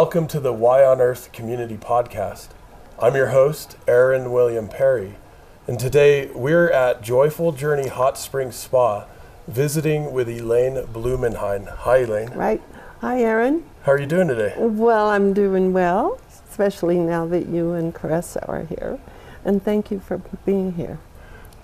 [0.00, 2.48] Welcome to the Y on Earth Community Podcast.
[2.98, 5.16] I'm your host, Aaron William Perry,
[5.68, 9.04] and today we're at Joyful Journey Hot Springs Spa
[9.46, 11.68] visiting with Elaine Blumenhein.
[11.68, 12.30] Hi, Elaine.
[12.30, 12.62] Right.
[13.02, 13.62] Hi, Aaron.
[13.82, 14.54] How are you doing today?
[14.56, 18.98] Well, I'm doing well, especially now that you and Caressa are here.
[19.44, 20.98] And thank you for being here.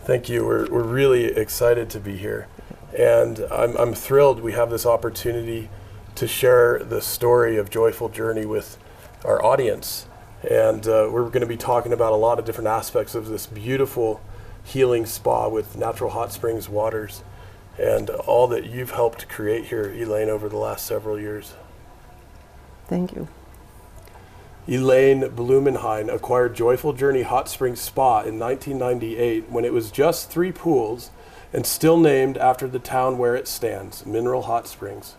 [0.05, 0.45] Thank you.
[0.45, 2.48] We're, we're really excited to be here.
[2.95, 5.70] And I'm, I'm thrilled we have this opportunity
[6.16, 8.79] to share the story of Joyful Journey with
[9.25, 10.06] our audience.
[10.48, 13.47] And uh, we're going to be talking about a lot of different aspects of this
[13.47, 14.20] beautiful
[14.65, 17.23] healing spa with natural hot springs waters
[17.79, 21.55] and all that you've helped create here, Elaine, over the last several years.
[22.89, 23.28] Thank you.
[24.69, 30.51] Elaine Blumenhein acquired Joyful Journey Hot Springs Spa in 1998 when it was just three
[30.51, 31.11] pools
[31.53, 35.14] and still named after the town where it stands, Mineral Hot Springs.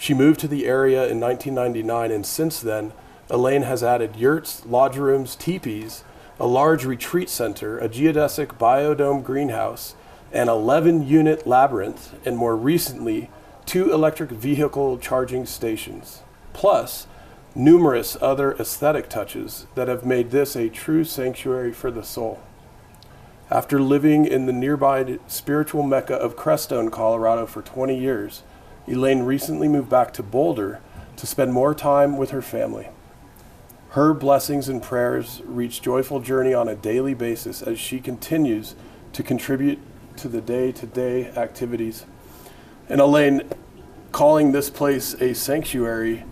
[0.00, 2.94] She moved to the area in 1999, and since then,
[3.28, 6.04] Elaine has added yurts, lodge rooms, teepees,
[6.38, 9.94] a large retreat center, a geodesic biodome greenhouse,
[10.32, 13.28] an 11 unit labyrinth, and more recently,
[13.66, 16.22] two electric vehicle charging stations,
[16.54, 17.06] plus
[17.54, 22.40] numerous other aesthetic touches that have made this a true sanctuary for the soul.
[23.50, 28.44] After living in the nearby spiritual mecca of Crestone, Colorado for 20 years,
[28.86, 30.80] Elaine recently moved back to Boulder
[31.16, 32.88] to spend more time with her family.
[33.90, 38.76] Her blessings and prayers reach Joyful Journey on a daily basis as she continues
[39.12, 39.80] to contribute
[40.16, 42.06] to the day to day activities.
[42.88, 43.42] And Elaine,
[44.12, 46.24] calling this place a sanctuary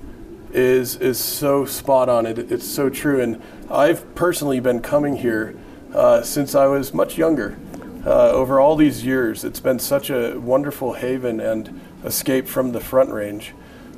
[0.52, 2.26] is, is so spot on.
[2.26, 3.20] It, it's so true.
[3.20, 5.58] And I've personally been coming here
[5.92, 7.58] uh, since I was much younger.
[8.06, 12.80] Uh, over all these years, it's been such a wonderful haven and escape from the
[12.80, 13.54] front range.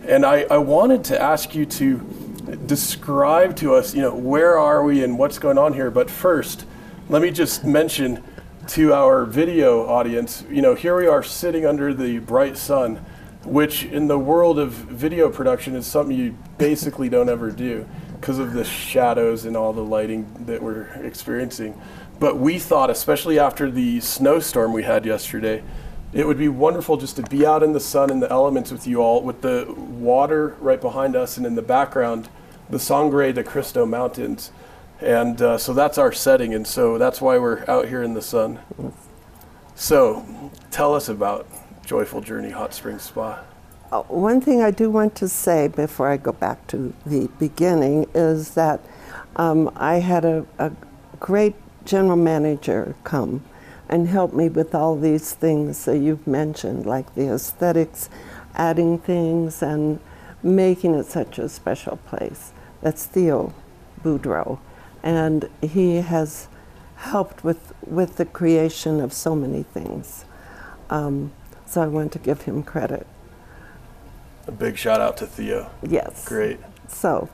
[0.07, 1.99] And I, I wanted to ask you to
[2.67, 5.91] describe to us, you know, where are we and what's going on here.
[5.91, 6.67] But first,
[7.09, 8.23] let me just mention
[8.69, 13.05] to our video audience, you know, here we are sitting under the bright sun,
[13.45, 17.89] which in the world of video production is something you basically don't ever do
[18.21, 21.81] because of the shadows and all the lighting that we're experiencing.
[22.19, 25.63] But we thought, especially after the snowstorm we had yesterday,
[26.12, 28.87] it would be wonderful just to be out in the sun and the elements with
[28.87, 32.28] you all, with the water right behind us, and in the background,
[32.69, 34.50] the Sangre de Cristo Mountains.
[35.00, 38.22] And uh, so that's our setting, and so that's why we're out here in the
[38.22, 38.59] sun.
[39.75, 40.26] So
[40.71, 41.47] tell us about
[41.87, 43.42] Joyful Journey Hot Springs Spa.
[43.91, 48.09] Uh, one thing I do want to say before I go back to the beginning
[48.15, 48.81] is that
[49.37, 50.71] um, I had a, a
[51.19, 51.54] great
[51.84, 53.42] general manager come
[53.91, 58.09] and help me with all these things that you've mentioned, like the aesthetics,
[58.55, 59.99] adding things, and
[60.45, 62.53] making it such a special place.
[62.83, 63.53] That's Theo
[64.03, 64.61] Boudreau.
[65.03, 66.47] And he has
[66.97, 70.25] helped with, with the creation of so many things.
[70.89, 71.33] Um,
[71.67, 73.07] so I want to give him credit.
[74.47, 75.69] A big shout out to Theo.
[75.83, 76.28] Yes.
[76.28, 76.61] Great.
[76.87, 77.28] So,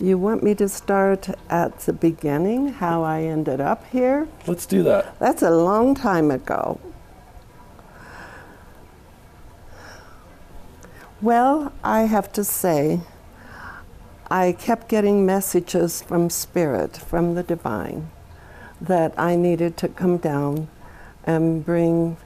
[0.00, 4.28] you want me to start at the beginning, how I ended up here?
[4.46, 5.18] Let's do that.
[5.18, 6.80] That's a long time ago.
[11.20, 13.00] Well, I have to say,
[14.30, 18.10] I kept getting messages from Spirit, from the Divine,
[18.80, 20.68] that I needed to come down
[21.24, 22.16] and bring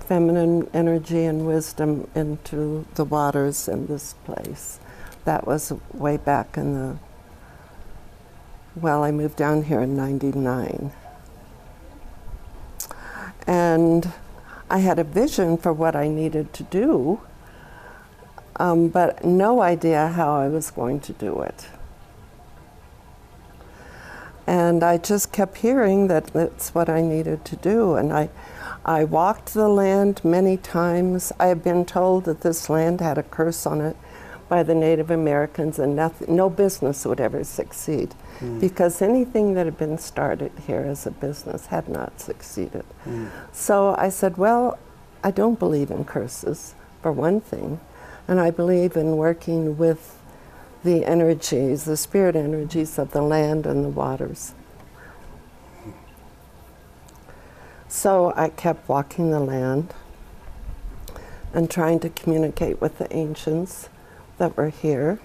[0.00, 4.80] feminine energy and wisdom into the waters in this place.
[5.24, 6.98] That was way back in the,
[8.76, 10.92] well, I moved down here in 99.
[13.46, 14.12] And
[14.70, 17.20] I had a vision for what I needed to do,
[18.56, 21.66] um, but no idea how I was going to do it.
[24.46, 27.94] And I just kept hearing that that's what I needed to do.
[27.94, 28.28] And I,
[28.84, 31.32] I walked the land many times.
[31.38, 33.96] I had been told that this land had a curse on it
[34.48, 38.60] by the Native Americans, and nothing, no business would ever succeed mm.
[38.60, 42.84] because anything that had been started here as a business had not succeeded.
[43.06, 43.30] Mm.
[43.52, 44.78] So I said, Well,
[45.22, 47.80] I don't believe in curses, for one thing,
[48.28, 50.18] and I believe in working with
[50.82, 54.52] the energies, the spirit energies of the land and the waters.
[57.88, 59.94] So I kept walking the land
[61.54, 63.88] and trying to communicate with the ancients
[64.38, 65.20] that were here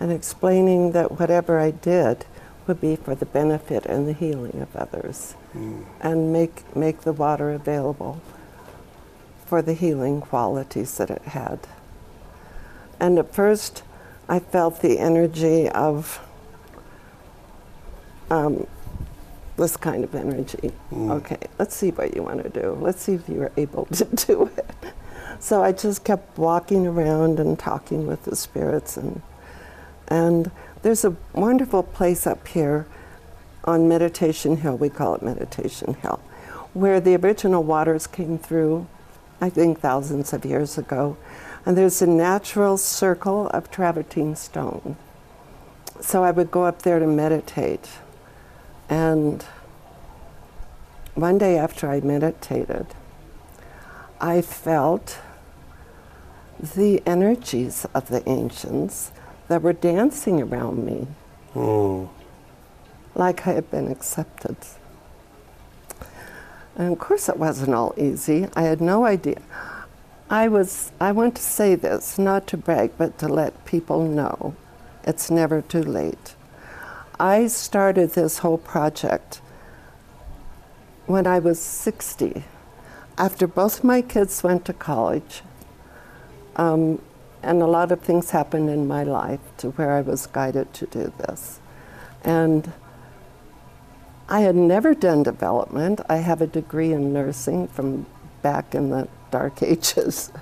[0.00, 2.24] and explaining that whatever I did
[2.66, 5.84] would be for the benefit and the healing of others mm.
[6.00, 8.20] and make, make the water available
[9.46, 11.60] for the healing qualities that it had.
[13.00, 13.82] And at first,
[14.28, 16.20] I felt the energy of
[18.30, 18.66] um,
[19.56, 20.72] this kind of energy.
[20.92, 22.76] Okay, let's see what you want to do.
[22.80, 24.92] Let's see if you're able to do it.
[25.40, 29.22] So I just kept walking around and talking with the spirits and
[30.08, 30.50] and
[30.82, 32.86] there's a wonderful place up here
[33.64, 36.20] on Meditation Hill, we call it Meditation Hill,
[36.72, 38.86] where the original waters came through,
[39.40, 41.16] I think thousands of years ago.
[41.66, 44.96] And there's a natural circle of travertine stone.
[46.00, 47.90] So I would go up there to meditate.
[48.88, 49.44] And
[51.14, 52.86] one day after I meditated,
[54.20, 55.18] I felt
[56.60, 59.12] the energies of the ancients
[59.48, 61.06] that were dancing around me
[61.54, 62.08] Mm.
[63.14, 64.56] like I had been accepted.
[66.76, 68.46] And of course, it wasn't all easy.
[68.54, 69.40] I had no idea.
[70.30, 74.54] I was, I want to say this, not to brag, but to let people know
[75.04, 76.34] it's never too late.
[77.18, 79.40] I started this whole project
[81.06, 82.44] when I was 60,
[83.16, 85.42] after both my kids went to college.
[86.58, 87.00] Um,
[87.42, 90.86] and a lot of things happened in my life to where I was guided to
[90.86, 91.60] do this.
[92.22, 92.72] And
[94.28, 96.00] I had never done development.
[96.08, 98.06] I have a degree in nursing from
[98.42, 100.32] back in the dark ages.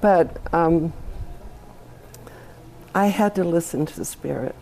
[0.00, 0.92] but um,
[2.94, 4.56] I had to listen to the Spirit.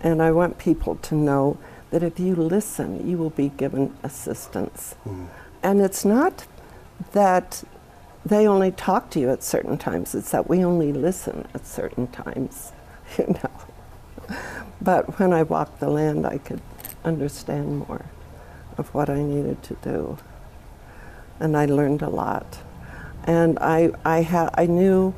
[0.00, 1.58] And I want people to know
[1.90, 4.96] that if you listen, you will be given assistance.
[5.62, 6.46] And it's not
[7.12, 7.62] that
[8.24, 12.06] they only talk to you at certain times, it's that we only listen at certain
[12.08, 12.72] times,
[13.18, 14.36] you know.
[14.80, 16.60] But when I walked the land, I could
[17.04, 18.04] understand more
[18.78, 20.18] of what I needed to do.
[21.40, 22.58] And I learned a lot.
[23.24, 25.14] And I, I, ha- I knew,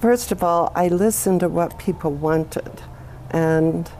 [0.00, 2.82] first of all, I listened to what people wanted.
[3.30, 3.90] And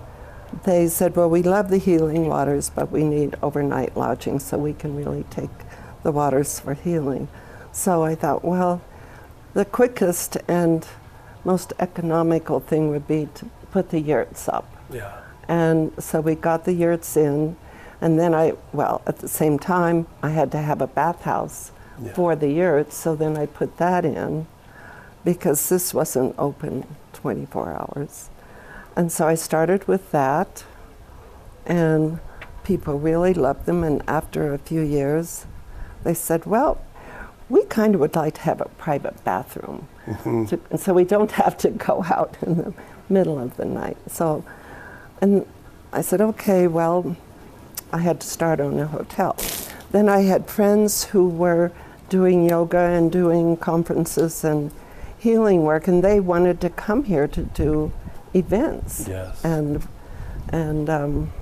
[0.65, 4.73] they said, well, we love the healing waters, but we need overnight lodging so we
[4.73, 5.51] can really take
[6.03, 7.29] the waters for healing.
[7.77, 8.81] So I thought, well,
[9.53, 10.87] the quickest and
[11.45, 14.65] most economical thing would be to put the yurts up.
[14.91, 15.21] Yeah.
[15.47, 17.55] And so we got the yurts in,
[18.01, 21.71] and then I, well, at the same time, I had to have a bathhouse
[22.03, 22.15] Yeah.
[22.15, 24.47] for the yurts, so then I put that in
[25.23, 28.31] because this wasn't open 24 hours.
[28.97, 30.65] And so I started with that,
[31.67, 32.21] and
[32.65, 33.85] people really loved them.
[33.85, 35.45] And after a few years,
[36.05, 36.79] they said, well,
[37.49, 39.89] we kind of would like to have a private bathroom.
[40.25, 42.75] To, and so we don't have to go out in the
[43.09, 43.97] middle of the night.
[44.09, 44.45] So,
[45.21, 45.47] and
[45.93, 47.17] I said, okay, well,
[47.93, 49.37] I had to start on a hotel.
[49.93, 51.73] Then I had friends who were
[52.09, 54.71] doing yoga and doing conferences and
[55.19, 57.93] healing work, and they wanted to come here to do
[58.35, 59.07] events.
[59.09, 59.45] Yes.
[59.45, 59.87] And,
[60.49, 61.33] and um,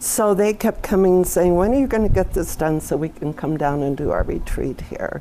[0.00, 3.10] so they kept coming saying, when are you going to get this done so we
[3.10, 5.20] can come down and do our retreat here?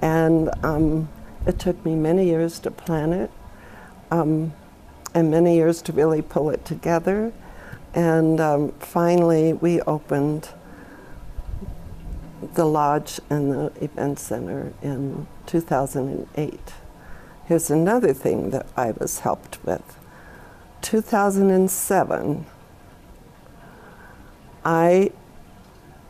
[0.00, 1.08] And um,
[1.46, 3.30] it took me many years to plan it
[4.10, 4.52] um,
[5.14, 7.32] and many years to really pull it together.
[7.94, 10.48] And um, finally, we opened
[12.54, 16.60] the lodge and the event center in 2008.
[17.46, 19.96] Here's another thing that I was helped with.
[20.82, 22.46] 2007,
[24.68, 25.12] I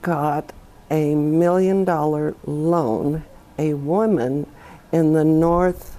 [0.03, 0.53] got
[0.91, 3.23] a million dollar loan.
[3.57, 4.49] A woman
[4.91, 5.97] in the north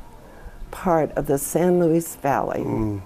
[0.70, 2.60] part of the San Luis Valley.
[2.60, 3.01] Mm.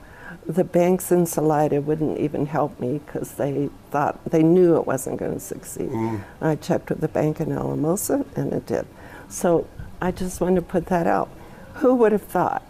[0.48, 5.20] The banks in Salida wouldn't even help me because they thought they knew it wasn't
[5.20, 5.90] going to succeed.
[5.90, 6.24] Mm.
[6.42, 8.88] I checked with the bank in Alamosa and it did.
[9.30, 9.68] So
[10.02, 11.30] I just wanted to put that out.
[11.76, 12.64] Who would have thought?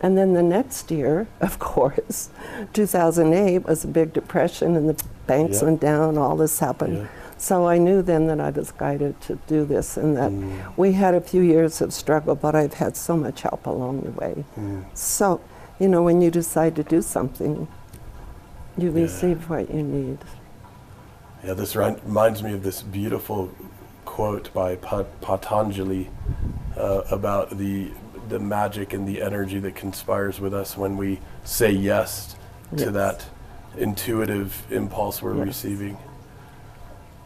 [0.00, 2.30] And then the next year, of course,
[2.72, 5.64] 2008 was a big depression and the banks Yeah.
[5.68, 6.96] went down, all this happened.
[6.98, 7.06] Yeah.
[7.36, 10.52] So I knew then that I was guided to do this and that Mm.
[10.76, 14.10] we had a few years of struggle, but I've had so much help along the
[14.12, 14.44] way.
[14.58, 14.84] Mm.
[14.94, 15.40] So,
[15.78, 17.66] you know, when you decide to do something,
[18.78, 19.02] you Yeah.
[19.02, 20.18] receive what you need.
[21.44, 23.50] Yeah, this reminds me of this beautiful
[24.04, 26.08] quote by Pa- Patanjali
[26.78, 27.90] uh, about the
[28.30, 32.34] the magic and the energy that conspires with us when we say yes
[32.74, 32.92] to Yes.
[32.94, 33.26] that
[33.76, 35.46] intuitive impulse we're Yes.
[35.46, 35.98] receiving.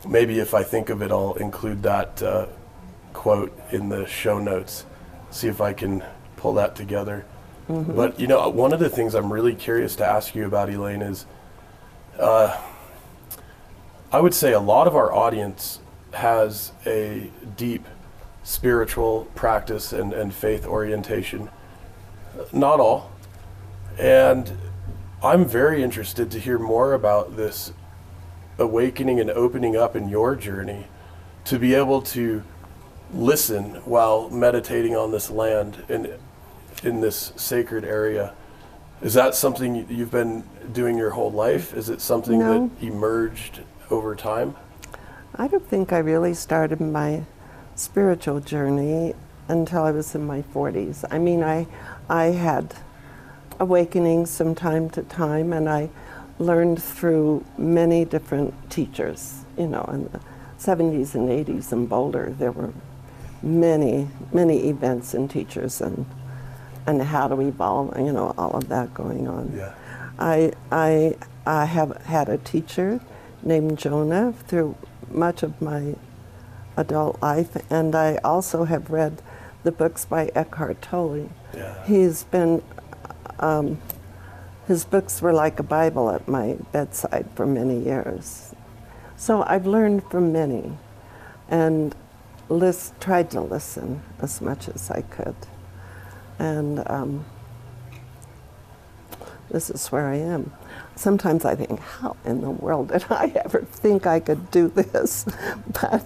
[0.06, 2.46] Maybe if I think of it, I'll include that uh,
[3.12, 4.84] quote in the show notes.
[5.30, 6.04] See if I can
[6.36, 7.24] pull that together.
[7.68, 11.02] But you know, one of the things I'm really curious to ask you about, Elaine,
[11.02, 11.26] is
[12.18, 12.60] I
[14.20, 15.80] would say a lot of our audience
[16.14, 17.84] has a deep
[18.42, 21.50] spiritual practice and, and faith orientation.
[22.52, 23.10] not all.
[23.98, 24.50] And
[25.22, 27.72] I'm very interested to hear more about this
[28.58, 30.86] awakening and opening up in your journey
[31.44, 32.42] to be able to
[33.12, 36.12] listen while meditating on this land in
[36.84, 38.32] in this sacred area.
[39.02, 41.74] Is that something you've been doing your whole life?
[41.74, 42.68] Is it something No.
[42.78, 43.60] that emerged
[43.90, 44.54] over time?
[45.34, 47.24] I don't think I really started my
[47.74, 49.14] spiritual journey
[49.48, 51.04] until I was in my 40s.
[51.10, 51.66] I mean, I,
[52.08, 52.74] I had
[53.60, 55.90] awakenings from time to time, and I
[56.38, 59.44] learned through many different teachers.
[59.56, 60.20] You know, in the
[60.58, 62.72] 70s and 80s in Boulder, there were
[63.42, 66.06] many, many events and teachers and
[66.86, 67.96] and how to evolve.
[67.98, 69.52] You know, all of that going on.
[69.54, 69.74] Yeah.
[70.18, 73.00] I, I, I have had a teacher
[73.42, 74.76] named Jonah through
[75.10, 75.94] much of my
[76.76, 79.22] adult life, and I also have read
[79.62, 81.30] the books by Eckhart Tolle.
[81.54, 81.84] Yeah.
[81.84, 82.62] He's been,
[83.40, 83.80] um,
[84.66, 88.54] his books were like a Bible at my bedside for many years.
[89.16, 90.76] So I've learned from many
[91.48, 91.94] and
[92.48, 95.34] lis- tried to listen as much as I could.
[96.38, 97.24] And um,
[99.50, 100.52] this is where I am.
[100.94, 105.24] Sometimes I think, how in the world did I ever think I could do this?
[105.80, 106.04] But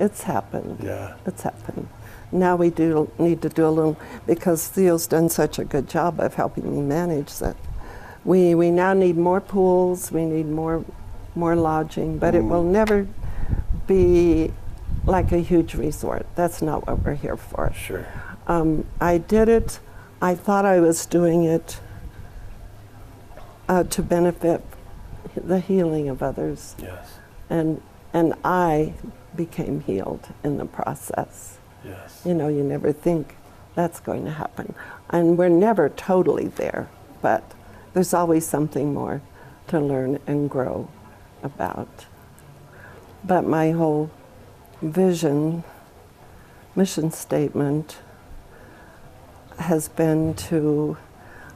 [0.00, 0.80] it's happened.
[0.82, 1.16] Yeah.
[1.26, 1.88] It's happened.
[2.32, 6.20] Now we do need to do a little, because Theo's done such a good job
[6.20, 7.56] of helping me manage that.
[8.24, 10.84] We, we now need more pools, we need more,
[11.34, 13.06] more lodging, but it will never
[13.86, 14.52] be
[15.04, 16.26] like a huge resort.
[16.34, 17.72] That's not what we're here for.
[17.74, 18.06] Sure.
[18.46, 19.78] Um, I did it,
[20.22, 21.80] I thought I was doing it
[23.68, 24.62] uh, to benefit
[25.36, 26.74] the healing of others.
[26.80, 27.18] Yes.
[27.50, 28.94] And, and I
[29.36, 31.58] became healed in the process.
[31.84, 32.22] Yes.
[32.24, 33.36] You know, you never think
[33.74, 34.74] that's going to happen.
[35.10, 36.88] And we're never totally there,
[37.22, 37.42] but
[37.92, 39.20] there's always something more
[39.68, 40.88] to learn and grow
[41.42, 42.06] about.
[43.22, 44.10] But my whole
[44.82, 45.64] vision,
[46.76, 47.98] mission statement
[49.58, 50.96] has been to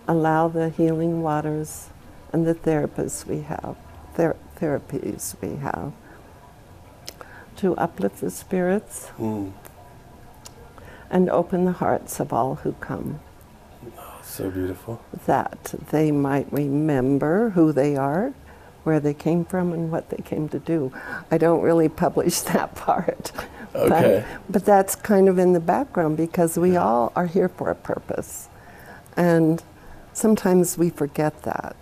[0.06, 1.88] allow the healing waters
[2.32, 3.76] and the therapists we have,
[4.14, 5.92] ther- therapies we have,
[7.56, 9.52] to uplift the spirits Mm.
[11.10, 13.20] And open the hearts of all who come,
[14.22, 15.00] So beautiful.
[15.26, 18.32] that they might remember who they are,
[18.84, 20.92] where they came from, and what they came to do.
[21.30, 23.32] I don't really publish that part.
[23.74, 24.24] Okay.
[24.48, 27.74] But, but that's kind of in the background because we all are here for a
[27.74, 28.48] purpose.
[29.16, 29.62] And
[30.12, 31.76] sometimes we forget that.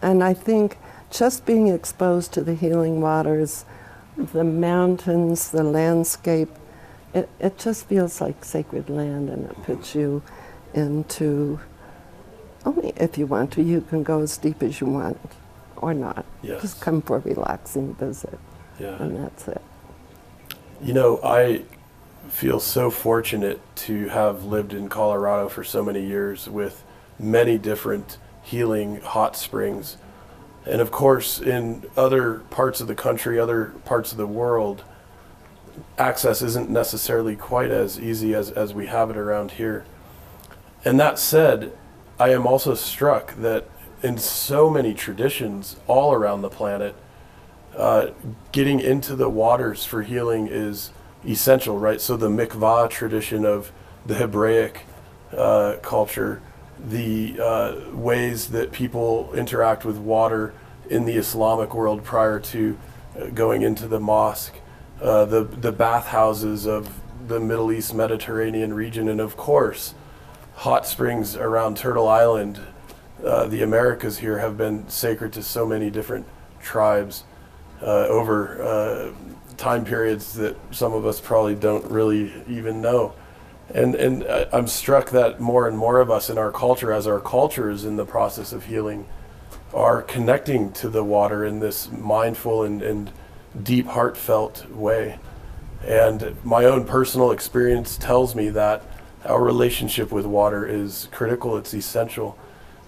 [0.00, 0.78] And I think
[1.10, 3.64] just being exposed to the healing waters,
[4.16, 6.50] the mountains, the landscape,
[7.14, 10.22] it, it just feels like sacred land and it puts you
[10.74, 11.60] into,
[12.66, 15.18] only if you want to, you can go as deep as you want
[15.76, 16.24] or not.
[16.42, 16.62] Yes.
[16.62, 18.38] Just come for a relaxing visit
[18.78, 19.00] Yeah.
[19.02, 19.62] and that's it.
[20.82, 21.62] You know, I
[22.28, 26.82] feel so fortunate to have lived in Colorado for so many years with
[27.18, 29.96] many different healing hot springs.
[30.66, 34.82] And of course, in other parts of the country, other parts of the world,
[35.98, 39.84] access isn't necessarily quite as easy as, as we have it around here.
[40.84, 41.72] And that said,
[42.18, 43.68] I am also struck that
[44.02, 46.94] in so many traditions all around the planet,
[47.76, 48.08] uh,
[48.52, 50.90] getting into the waters for healing is
[51.26, 52.00] essential, right?
[52.00, 53.72] So the mikvah tradition of
[54.06, 54.86] the Hebraic
[55.36, 56.42] uh, culture,
[56.78, 60.52] the uh, ways that people interact with water
[60.90, 62.78] in the Islamic world prior to
[63.18, 64.54] uh, going into the mosque,
[65.00, 69.94] uh, the the bathhouses of the Middle East Mediterranean region, and of course,
[70.54, 72.60] hot springs around Turtle Island.
[73.24, 76.26] Uh, the Americas here have been sacred to so many different
[76.60, 77.24] tribes
[77.80, 79.12] uh, over uh,
[79.56, 83.14] time periods that some of us probably don't really even know.
[83.72, 87.20] And, and I'm struck that more and more of us in our culture, as our
[87.20, 89.06] culture is in the process of healing,
[89.72, 93.10] are connecting to the water in this mindful and, and
[93.62, 95.18] deep, heartfelt way.
[95.84, 98.82] And my own personal experience tells me that
[99.24, 102.38] our relationship with water is critical, it's essential.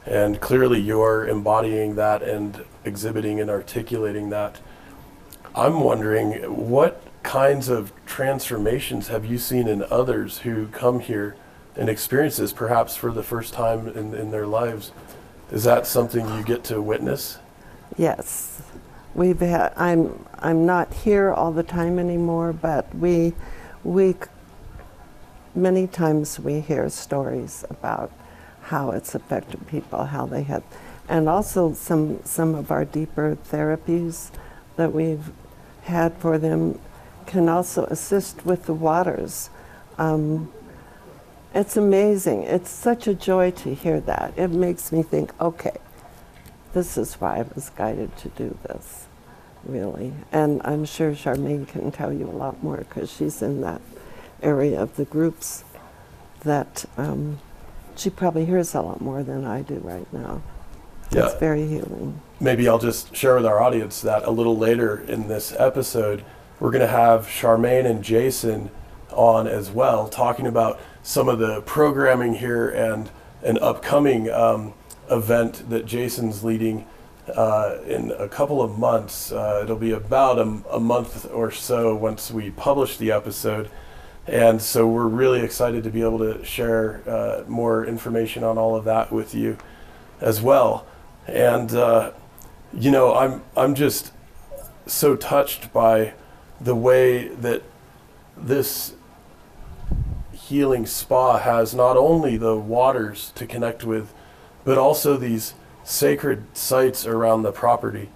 [0.05, 4.61] And clearly, you're embodying that and exhibiting and articulating that.
[5.55, 6.33] I'm wondering
[6.69, 11.35] what kinds of transformations have you seen in others who come here
[11.75, 14.93] and experience this perhaps for the first time in, in their lives?
[15.51, 17.39] Is that something you get to witness?
[17.97, 18.63] Yes,
[19.17, 19.73] we've had.
[19.77, 23.33] I'm I'm not here all the time anymore, but we
[23.83, 24.15] we
[25.55, 28.13] many times we hear stories about
[28.65, 30.63] how it's affected people, how they have,
[31.09, 34.31] and also some some of our deeper therapies
[34.77, 35.33] that we've
[35.85, 36.79] had for them
[37.27, 39.51] can also assist with the waters.
[39.99, 40.53] Um,
[41.55, 42.43] it's amazing.
[42.43, 44.35] It's such a joy to hear that.
[44.37, 45.77] It makes me think, okay,
[46.75, 49.06] this is why I was guided to do this,
[49.69, 50.13] really.
[50.33, 53.81] And I'm sure Charmaine can tell you a lot more because she's in that
[54.43, 55.65] area of the groups
[56.43, 57.39] that um,
[57.97, 60.43] she probably hears a lot more than I do right now.
[61.11, 61.27] Yeah.
[61.27, 62.21] It's very healing.
[62.41, 66.25] maybe I'll just share with our audience that a little later in this episode,
[66.59, 68.71] we're going to have Charmaine and Jason
[69.11, 73.11] on as well, talking about some of the programming here and
[73.43, 74.75] an upcoming um,
[75.11, 76.87] event that Jason's leading
[77.35, 79.33] uh, in a couple of months.
[79.33, 83.71] Uh, it'll be about a, a month or so once we publish the episode.
[84.27, 88.75] And so we're really excited to be able to share uh, more information on all
[88.75, 89.57] of that with you
[90.21, 90.87] as well.
[91.27, 92.13] And uh,
[92.73, 94.13] you know, I'm I'm just
[94.87, 96.15] so touched by
[96.61, 97.63] the way that
[98.37, 98.95] this
[100.33, 104.13] healing spa has not only the waters to connect with,
[104.65, 105.55] but also these
[105.87, 108.11] sacred sites around the property.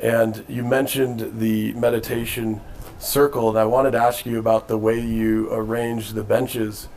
[0.00, 2.60] And you mentioned the meditation
[2.98, 6.88] circle, and I wanted to ask you about the way you arrange the benches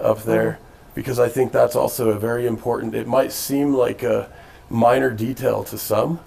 [0.00, 0.60] up there,
[0.94, 2.94] because I think that's also a very important.
[2.94, 4.30] It might seem like a
[4.70, 6.20] minor detail to some,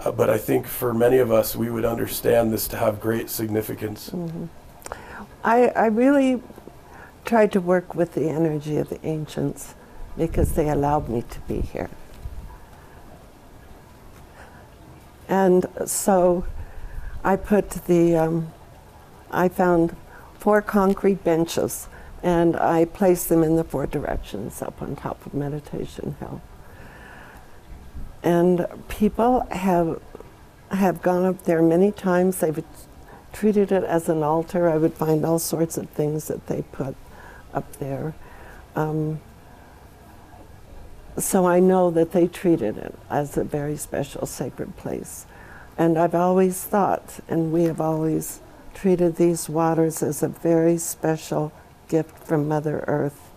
[0.00, 3.30] uh, but I think for many of us, we would understand this to have great
[3.30, 4.10] significance.
[5.44, 6.42] I, I really
[7.24, 9.74] tried to work with the energy of the ancients
[10.16, 11.90] because they allowed me to be here.
[15.28, 16.44] And so
[17.22, 18.52] I put the, um,
[19.30, 19.94] I found
[20.38, 21.88] four concrete benches
[22.22, 26.40] and I placed them in the four directions up on top of Meditation Hill.
[28.22, 30.00] And people have
[30.70, 32.38] have gone up there many times.
[32.38, 32.62] They've
[33.32, 34.68] treated it as an altar.
[34.68, 36.94] I would find all sorts of things that they put
[37.54, 38.14] up there.
[38.76, 39.20] Um,
[41.18, 45.26] so I know that they treated it as a very special sacred place.
[45.76, 48.40] And I've always thought, and we have always
[48.74, 51.52] treated these waters as a very special
[51.88, 53.30] gift from Mother Earth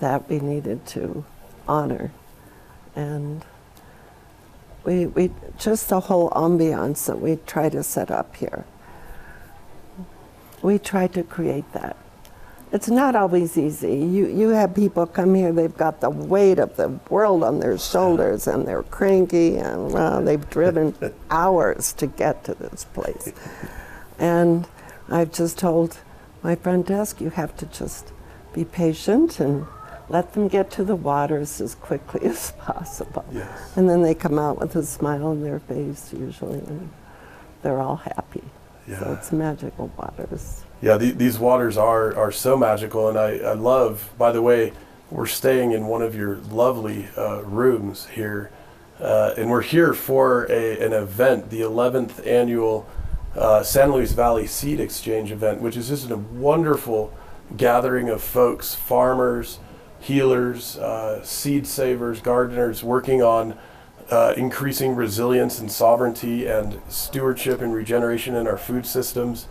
[0.00, 1.24] that we needed to
[1.66, 2.12] honor.
[2.94, 3.44] And
[4.84, 8.64] we, we just the whole ambiance that we try to set up here.
[10.62, 11.96] We try to create that.
[12.74, 13.94] It's not always easy.
[13.94, 17.78] You, you have people come here, they've got the weight of the world on their
[17.78, 20.92] shoulders and they're cranky and uh, they've driven
[21.30, 23.32] hours to get to this place.
[24.18, 24.66] And
[25.08, 25.98] I've just told
[26.42, 28.12] my front desk, you have to just
[28.52, 29.68] be patient and
[30.08, 33.24] let them get to the waters as quickly as possible.
[33.30, 33.76] Yes.
[33.76, 36.90] And then they come out with a smile on their face usually and
[37.62, 38.42] they're all happy.
[38.88, 38.98] Yeah.
[38.98, 40.63] So it's magical waters.
[40.84, 44.12] Yeah, the, these waters are, are so magical, and I, I love.
[44.18, 44.74] By the way,
[45.10, 48.50] we're staying in one of your lovely uh, rooms here,
[49.00, 52.86] uh, and we're here for a, an event, the 11th annual
[53.34, 57.14] uh, San Luis Valley Seed Exchange event, which is just a wonderful
[57.56, 59.60] gathering of folks, farmers,
[60.00, 63.56] healers, uh, seed savers, gardeners, working on
[64.10, 69.46] uh, increasing resilience and sovereignty and stewardship and regeneration in our food systems.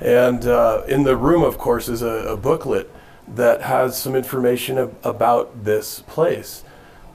[0.00, 2.90] And uh, in the room, of course, is a, a booklet
[3.28, 6.64] that has some information ab- about this place.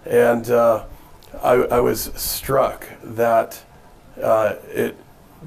[0.05, 0.85] And uh,
[1.41, 3.63] I, I was struck that
[4.21, 4.95] uh, it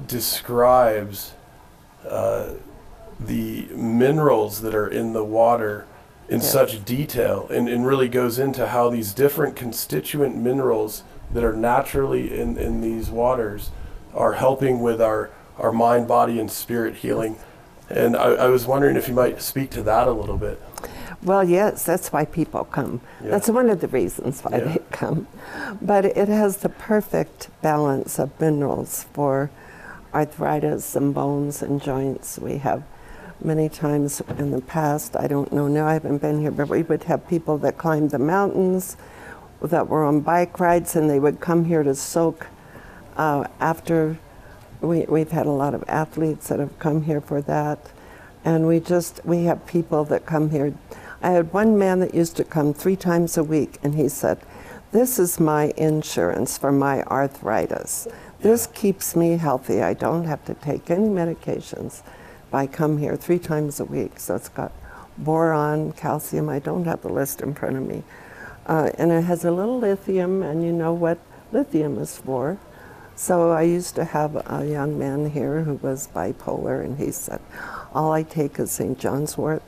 [0.07, 1.33] describes
[2.07, 2.51] uh,
[3.19, 5.85] the minerals that are in the water
[6.29, 6.51] in Yes.
[6.51, 11.01] such detail and, and really goes into how these different constituent minerals
[11.33, 13.71] that are naturally in, in these waters
[14.13, 17.37] are helping with our, our mind, body, and spirit healing.
[17.89, 20.61] And I, I was wondering if you might speak to that a little bit.
[21.21, 23.01] Well, yes, that's why people come.
[23.21, 23.31] Yeah.
[23.31, 24.63] That's one of the reasons why Yeah.
[24.65, 25.27] they come.
[25.81, 29.49] But it has the perfect balance of minerals for
[30.13, 32.39] arthritis and bones and joints.
[32.39, 32.83] We have
[33.41, 36.83] many times in the past, I don't know now, I haven't been here, but we
[36.83, 38.97] would have people that climbed the mountains
[39.61, 42.47] that were on bike rides and they would come here to soak
[43.17, 44.17] uh, after
[44.81, 47.79] we, we've had a lot of athletes that have come here for that
[48.45, 50.73] and we just we have people that come here
[51.21, 54.39] i had one man that used to come three times a week and he said
[54.91, 58.07] this is my insurance for my arthritis
[58.41, 62.01] this keeps me healthy i don't have to take any medications
[62.51, 64.19] I come here three times a week.
[64.19, 64.71] So it's got
[65.17, 66.49] boron, calcium.
[66.49, 68.03] I don't have the list in front of me.
[68.65, 71.19] Uh, and it has a little lithium, and you know what
[71.51, 72.57] lithium is for.
[73.19, 77.41] So I used to have a young man here who was bipolar, and he said,
[77.93, 78.97] All I take is St.
[78.97, 79.61] John's wort,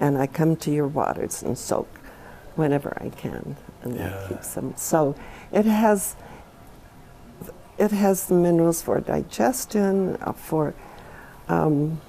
[0.00, 1.86] and I come to your waters and soak
[2.56, 3.56] whenever I can.
[3.82, 4.08] And Yeah.
[4.08, 4.72] that keeps them.
[4.76, 5.14] So
[5.52, 6.16] it has.
[7.76, 10.72] It has the minerals for digestion, uh, for
[11.46, 12.00] um,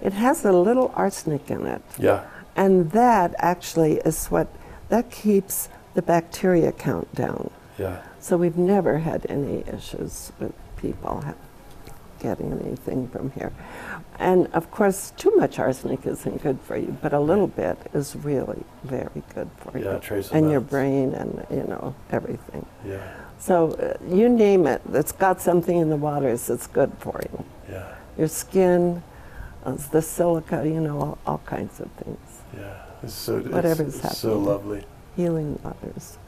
[0.00, 1.82] it has a little arsenic in it.
[1.98, 2.24] Yeah.
[2.56, 4.46] And that actually is what
[4.88, 7.50] that keeps the bacteria count down.
[7.78, 8.00] Yeah.
[8.26, 11.22] So we've never had any issues with people
[12.18, 13.52] getting anything from here.
[14.18, 18.16] And of course, too much arsenic isn't good for you, but a little bit is
[18.16, 19.98] really very good for Yeah, you.
[20.00, 22.66] trace and your brain and you know everything.
[22.84, 22.98] Yeah.
[23.38, 27.44] So uh, you name it, it's got something in the waters that's good for you.
[27.70, 27.94] Yeah.
[28.18, 29.04] Your skin,
[29.64, 32.42] uh, the silica, you know, all, all kinds of things.
[32.58, 32.74] Yeah.
[33.04, 34.84] It's so Whatever's it's so lovely.
[35.14, 36.18] Healing waters.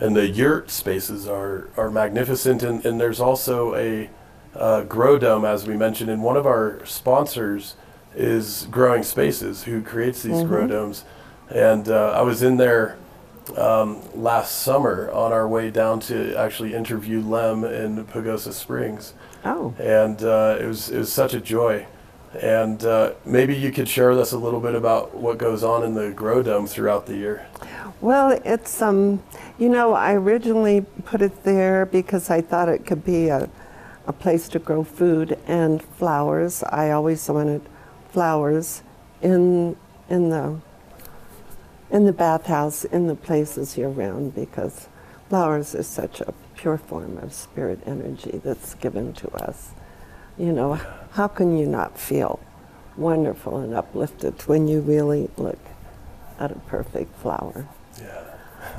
[0.00, 2.62] And the yurt spaces are, are magnificent.
[2.62, 4.08] And, and there's also a
[4.56, 6.10] uh, grow dome, as we mentioned.
[6.10, 7.76] And one of our sponsors
[8.16, 10.70] is Growing Spaces, who creates these grow Mhm.
[10.70, 11.04] domes.
[11.50, 12.96] And uh, I was in there
[13.56, 19.12] um, last summer on our way down to actually interview Lem in Pagosa Springs.
[19.44, 21.86] Oh, And uh, it, was, it was such a joy.
[22.38, 25.82] And uh, maybe you could share with us a little bit about what goes on
[25.82, 27.46] in the grow dome throughout the year.
[28.00, 29.22] well, it's, um,
[29.58, 33.50] you know, I originally put it there because I thought it could be a,
[34.06, 36.62] a place to grow food and flowers.
[36.62, 37.62] I always wanted
[38.10, 38.82] flowers
[39.22, 39.76] in,
[40.08, 40.60] in the,
[41.90, 44.88] in the bathhouse, in the places year round because
[45.28, 49.70] flowers are such a pure form of spirit energy that's given to us.
[50.38, 50.80] You know,
[51.12, 52.38] how can you not feel
[52.96, 55.58] wonderful and uplifted when you really look
[56.38, 57.66] at a perfect flower?
[58.00, 58.24] Yeah.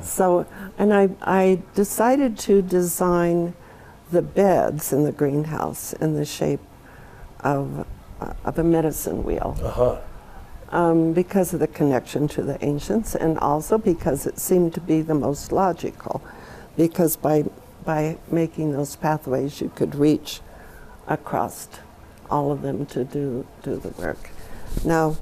[0.00, 0.46] So,
[0.78, 3.54] and I, I decided to design
[4.10, 6.60] the beds in the greenhouse in the shape
[7.40, 7.86] of,
[8.20, 9.98] uh, of a medicine wheel Uh huh.
[10.70, 15.00] um, because of the connection to the ancients and also because it seemed to be
[15.02, 16.22] the most logical.
[16.76, 17.44] Because by,
[17.84, 20.40] by making those pathways, you could reach
[21.08, 21.68] across
[22.32, 24.30] all of them to do, do the work.
[24.84, 25.16] Now,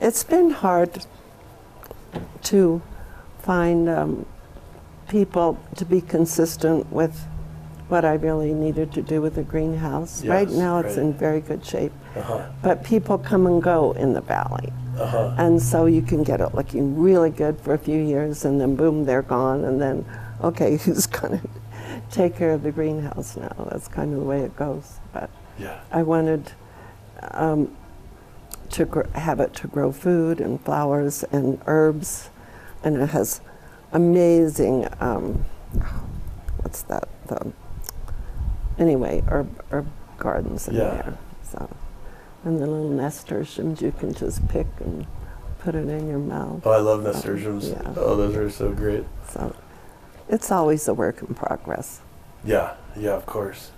[0.00, 1.04] it's been hard
[2.44, 2.80] to
[3.40, 4.26] find um,
[5.08, 7.14] people to be consistent with
[7.88, 10.24] what I really needed to do with the greenhouse.
[10.24, 12.48] right Yes, now, it's in very good shape, Uh huh.
[12.62, 14.72] but people come and go in the valley.
[14.98, 15.34] Uh huh.
[15.38, 18.74] And so you can get it looking really good for a few years, and then
[18.76, 19.64] boom, they're gone.
[19.64, 20.04] And then,
[20.42, 21.48] okay, who's going to
[22.10, 23.54] take care of the greenhouse now?
[23.70, 24.98] That's kind of the way it goes.
[25.12, 25.80] But Yeah.
[25.90, 26.52] I wanted
[27.32, 27.74] um,
[28.70, 32.28] to gr- have it to grow food and flowers and herbs,
[32.84, 33.40] and it has
[33.92, 34.86] amazing.
[35.00, 35.44] Um,
[36.58, 37.08] what's that?
[37.26, 37.52] The,
[38.78, 39.86] anyway, herb herb
[40.18, 40.90] gardens in Yeah.
[40.90, 41.18] there.
[41.42, 41.70] So,
[42.44, 45.06] and the little nasturtiums you can just pick and
[45.60, 46.62] put it in your mouth.
[46.66, 47.70] Oh, I love nasturtiums.
[47.70, 47.94] Yeah.
[47.96, 49.04] Oh, those are so great.
[49.30, 49.54] So,
[50.28, 52.00] it's always a work in progress.
[52.44, 53.70] Yeah, yeah, of course.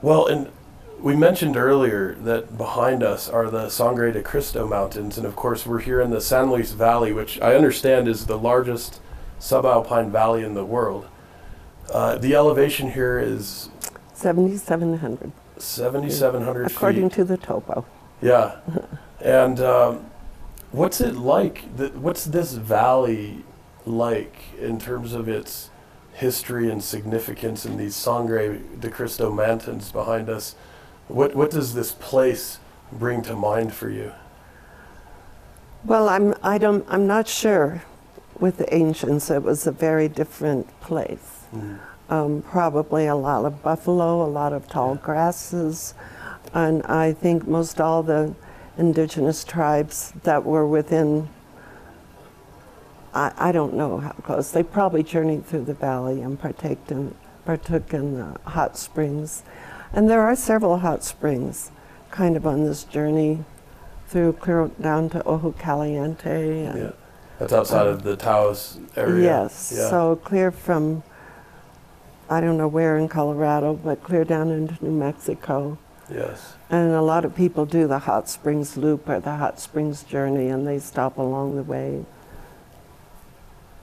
[0.00, 0.50] Well, and
[1.00, 5.66] we mentioned earlier that behind us are the Sangre de Cristo Mountains, and of course,
[5.66, 9.00] we're here in the San Luis Valley, which I understand is the largest
[9.40, 11.06] subalpine valley in the world.
[11.92, 13.70] Uh, the elevation here is
[14.12, 17.16] 7,700, 7,700 according feet.
[17.16, 17.84] to the topo.
[18.20, 18.56] Yeah.
[19.20, 20.06] and um,
[20.72, 21.76] what's it like?
[21.76, 23.44] Th- what's this valley
[23.86, 25.70] like in terms of its
[26.18, 30.54] history and significance in these Sangre de Cristo Mountains behind us?
[31.06, 32.58] What, what does this place
[32.92, 34.12] bring to mind for you?
[35.84, 37.82] Well, I'm, I don't, I'm not sure.
[38.40, 41.46] With the ancients, it was a very different place.
[42.10, 45.94] Um, probably a lot of buffalo, a lot of tall grasses,
[46.52, 48.34] and I think most all the
[48.76, 51.28] indigenous tribes that were within.
[53.14, 54.50] I, I don't know how close.
[54.50, 59.42] They probably journeyed through the valley and partaked in, partook in the hot springs,
[59.92, 61.70] and there are several hot springs,
[62.10, 63.44] kind of on this journey,
[64.08, 66.64] through clear down to Ojo Caliente.
[66.64, 66.90] And, Yeah.
[67.38, 69.22] That's outside of the Taos area.
[69.22, 69.88] Yes, Yeah.
[69.88, 71.04] so clear from,
[72.28, 75.78] I don't know where in Colorado, but clear down into New Mexico.
[76.10, 76.54] yes.
[76.70, 80.48] And a lot of people do the hot springs loop or the hot springs journey,
[80.48, 82.04] and they stop along the way.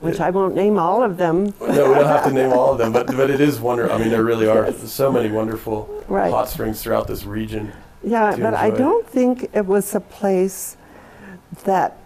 [0.05, 1.45] Which I won't name all of them.
[1.59, 3.95] no, we don't have to name all of them, but but it is wonderful.
[3.95, 6.31] I mean, there really are so many wonderful Right.
[6.31, 7.71] hot springs throughout this region.
[8.03, 10.77] Yeah, but I don't think it was a place
[11.63, 11.97] that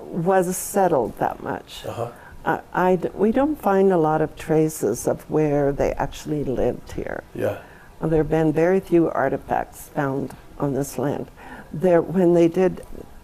[0.00, 1.84] was settled that much.
[1.86, 2.60] Uh huh.
[2.74, 7.22] I, we don't find a lot of traces of where they actually lived here.
[7.34, 7.58] Yeah.
[8.00, 11.26] Uh, There have been very few artifacts found on this land.
[11.72, 12.82] There, when they did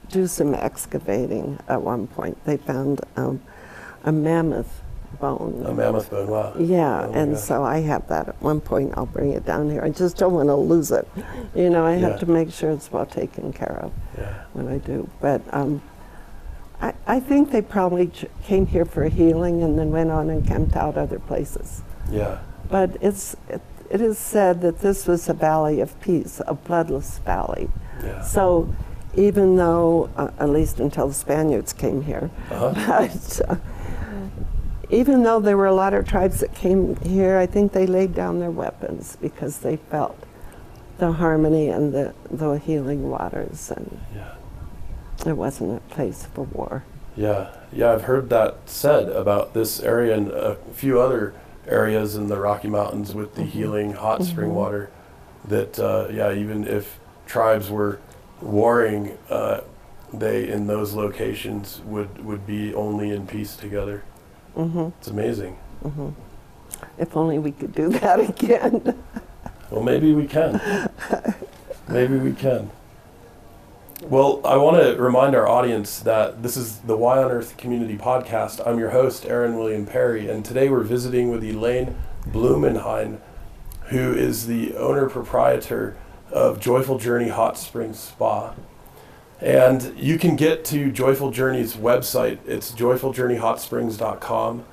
[0.08, 3.40] do some excavating at one point, they found um,
[4.08, 4.82] a mammoth
[5.20, 5.62] bone.
[5.66, 6.28] A mammoth bone.
[6.28, 6.54] Wow.
[6.58, 8.94] Yeah, Oh and so I have that at one point.
[8.96, 9.82] I'll bring it down here.
[9.84, 11.06] I just don't want to lose it.
[11.54, 12.16] You know, I have Yeah.
[12.18, 14.32] to make sure it's well taken care of Yeah.
[14.54, 15.08] when I do.
[15.20, 15.82] But um,
[16.80, 20.46] I, I think they probably ch- came here for healing and then went on and
[20.46, 21.82] camped out other places.
[22.10, 22.38] Yeah.
[22.70, 27.18] But it's it, it is said that this was a valley of peace, a bloodless
[27.18, 27.68] valley.
[28.02, 28.22] Yeah.
[28.22, 28.72] So
[29.16, 32.72] even though, uh, at least until the Spaniards came here, Uh-huh.
[32.86, 33.56] but uh,
[34.90, 38.14] even though there were a lot of tribes that came here, I think they laid
[38.14, 40.16] down their weapons because they felt
[40.98, 44.34] the harmony and the, the healing waters, and Yeah.
[45.26, 46.84] it wasn't a place for war.
[47.16, 51.34] Yeah, yeah, I've heard that said about this area and a few other
[51.66, 54.90] areas in the Rocky Mountains with the healing hot spring water.
[55.46, 57.98] That uh, yeah, even if tribes were
[58.40, 59.60] warring, uh,
[60.12, 64.02] they in those locations would would be only in peace together.
[64.58, 65.54] Hmm It's amazing.
[65.82, 66.10] hmm
[66.98, 68.98] If only we could do that again.
[69.70, 70.60] Well, maybe we can.
[71.88, 72.70] maybe we can.
[74.02, 77.96] Well, I want to remind our audience that this is the Y on Earth Community
[77.96, 78.60] Podcast.
[78.66, 81.96] I'm your host, Aaron William Perry, and today we're visiting with Elaine
[82.28, 83.18] Blumenhein,
[83.86, 85.96] who is the owner proprietor
[86.30, 88.54] of Joyful Journey Hot Springs Spa.
[89.40, 92.38] And you can get to Joyful Journey's website.
[92.46, 94.64] It's joyfuljourneyhotsprings.com.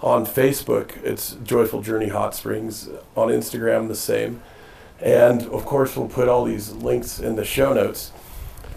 [0.00, 2.88] On Facebook, it's Joyful Journey Hot Springs.
[3.16, 4.42] On Instagram, the same.
[5.00, 8.12] And of course, we'll put all these links in the show notes.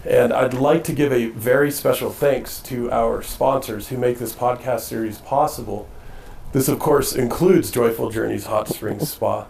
[0.04, 4.34] And I'd like to give a very special thanks to our sponsors who make this
[4.34, 5.88] podcast series possible.
[6.52, 9.46] This, of course, includes Joyful Journeys Hot Springs Spa.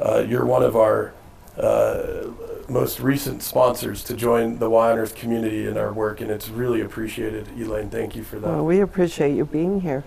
[0.00, 1.12] Uh, you're one of our
[1.56, 2.28] uh,
[2.68, 6.48] most recent sponsors to join the Y on Earth community in our work, and it's
[6.48, 7.48] really appreciated.
[7.56, 8.46] Elaine, thank you for that.
[8.46, 10.04] Well, we appreciate you being here.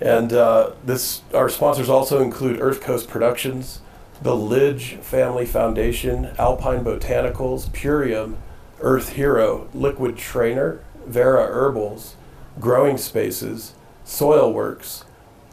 [0.00, 3.80] And uh, this, our sponsors also include Earth Coast Productions,
[4.22, 8.36] the Lidge Family Foundation, Alpine Botanicals, Purium,
[8.80, 12.16] Earth Hero, Liquid Trainer, Vera Herbals,
[12.60, 15.04] Growing Spaces, Soil Works,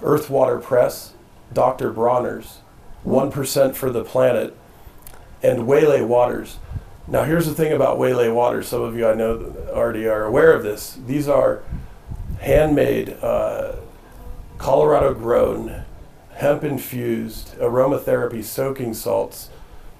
[0.02, 1.14] Earth Water Press,
[1.54, 1.92] Dr.
[1.92, 2.60] Bronner's,
[3.06, 4.56] 1% for the Planet,
[5.43, 6.58] and Waylay Waters.
[7.08, 8.67] Now, here's the thing about Waylay Waters.
[8.67, 10.98] Some of you I know already are aware of this.
[11.06, 11.62] These are
[12.39, 13.76] handmade, uh,
[14.58, 15.84] Colorado grown,
[16.34, 19.50] hemp infused aromatherapy soaking salts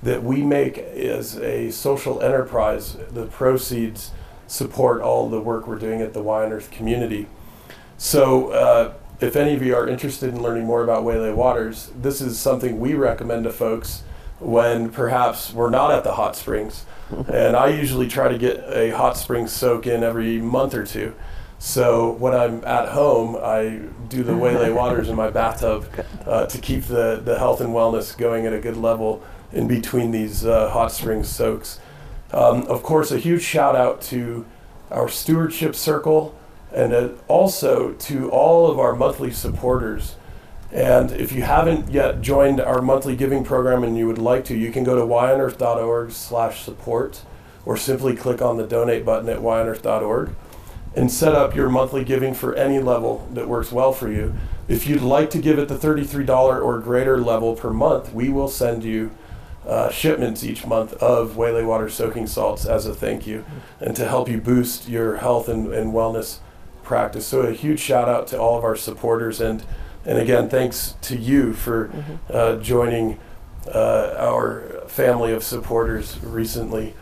[0.02, 2.98] that we make as a social enterprise.
[3.12, 4.12] The proceeds
[4.48, 7.28] support all the work we're doing at the on Earth community.
[7.98, 12.20] So, uh, if any of you are interested in learning more about Waylay Waters, this
[12.20, 14.04] is something we recommend to folks
[14.40, 16.86] when perhaps we're not at the hot springs.
[17.32, 21.14] and I usually try to get a hot spring soak in every month or two.
[21.58, 25.88] So when I'm at home, I do the Waylay Waters in my bathtub
[26.26, 30.12] uh, to keep the, the health and wellness going at a good level in between
[30.12, 31.80] these uh, hot spring soaks.
[32.32, 34.46] Um, of course, a huge shout out to
[34.92, 36.38] our stewardship circle
[36.74, 40.16] and uh, also to all of our monthly supporters.
[40.72, 44.56] And if you haven't yet joined our monthly giving program and you would like to,
[44.56, 47.22] you can go to yonearth.org slash support
[47.66, 50.36] or simply click on the donate button at yonearth.org
[50.96, 54.34] and set up your monthly giving for any level that works well for you.
[54.68, 56.28] If you'd like to give at the $33
[56.62, 59.12] or greater level per month, we will send you
[59.68, 63.44] uh, shipments each month of Waylay Water soaking salts as a thank you
[63.80, 66.40] and to help you boost your health and, and wellness
[66.84, 67.26] practice.
[67.26, 69.64] So a huge shout out to all of our supporters and
[70.06, 71.92] and again thanks to you for
[72.30, 73.20] uh, joining
[73.74, 76.94] uh, our family of supporters recently.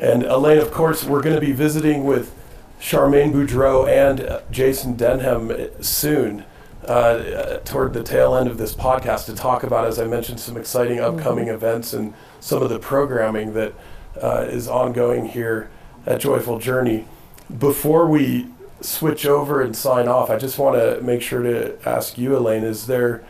[0.00, 2.34] And Elaine, of course, we're going to be visiting with
[2.80, 6.44] Charmaine Boudreau and uh, Jason Denham uh, soon,
[6.86, 10.56] uh, toward the tail end of this podcast, to talk about, as I mentioned, some
[10.56, 13.74] exciting upcoming events and some of the programming that
[14.20, 15.70] uh, is ongoing here
[16.06, 17.06] at Joyful Journey.
[17.56, 18.48] Before we
[18.82, 22.64] switch over and sign off, I just want to make sure to ask you, Elaine,
[22.64, 23.24] is there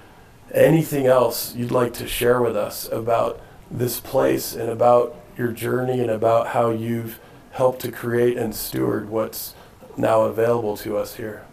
[0.52, 6.00] anything else you'd like to share with us about this place and about your journey
[6.00, 7.18] and about how you've
[7.52, 9.54] helped to create and steward what's
[9.96, 11.44] now available to us here?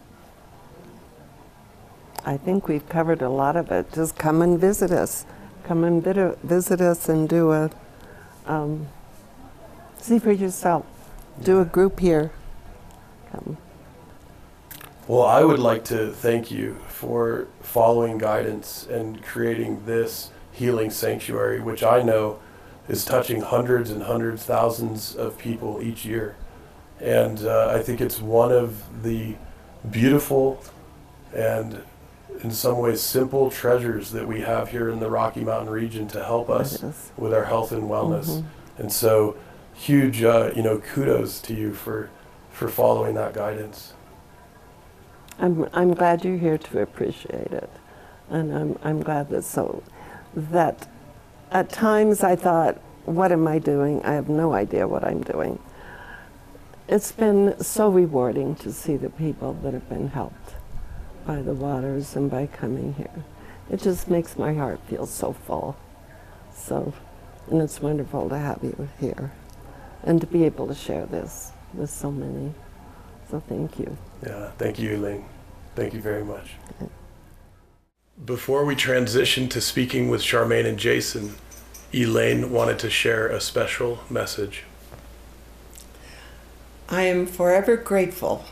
[2.24, 3.92] I think we've covered a lot of it.
[3.92, 5.24] Just come and visit us.
[5.64, 7.70] Come and vid- visit us and do a
[8.46, 8.88] um,
[9.98, 10.84] see for yourself.
[11.42, 12.32] Do a group here.
[13.32, 13.56] Come.
[15.10, 21.60] Well, I would like to thank you for following guidance and creating this healing sanctuary,
[21.60, 22.38] which I know
[22.88, 26.36] is touching hundreds and hundreds, thousands of people each year.
[27.00, 29.34] And uh, I think it's one of the
[29.90, 30.62] beautiful
[31.34, 31.82] and
[32.44, 36.22] in some ways simple treasures that we have here in the Rocky Mountain region to
[36.22, 36.84] help us
[37.16, 38.26] with our health and wellness.
[38.28, 38.44] Mhm.
[38.78, 39.34] And so,
[39.74, 42.10] huge, uh, you know, kudos to you for
[42.52, 43.94] for following that guidance.
[45.40, 47.70] I'm, I'm glad you're here to appreciate it.
[48.28, 49.82] And I'm, I'm glad that so
[50.34, 50.86] that
[51.50, 52.76] at times I thought,
[53.06, 54.02] what am I doing?
[54.04, 55.58] I have no idea what I'm doing.
[56.88, 60.54] It's been so rewarding to see the people that have been helped
[61.26, 63.24] by the waters and by coming here.
[63.70, 65.76] It just makes my heart feel so full.
[66.52, 66.92] So,
[67.50, 69.32] and it's wonderful to have you here
[70.02, 72.52] and to be able to share this with so many.
[73.30, 73.96] So thank you.
[74.24, 75.24] Yeah, thank you, Elaine.
[75.74, 76.52] Thank you very much.
[78.24, 81.36] Before we transition to speaking with Charmaine and Jason,
[81.92, 84.64] Elaine wanted to share a special message.
[86.88, 88.44] I am forever grateful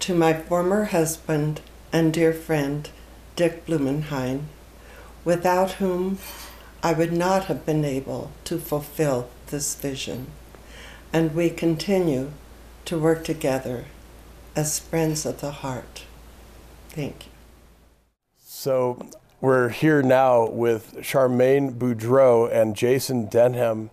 [0.00, 1.60] to my former husband
[1.92, 2.88] and dear friend,
[3.36, 4.44] Dick Blumenhein,
[5.24, 6.18] without whom
[6.82, 10.28] I would not have been able to fulfill this vision.
[11.12, 12.32] And we continue
[12.86, 13.84] to work together
[14.56, 16.02] as friends of the heart.
[16.90, 17.32] Thank you.
[18.38, 19.08] So
[19.40, 23.90] we're here now with Charmaine Boudreau and Jason Denham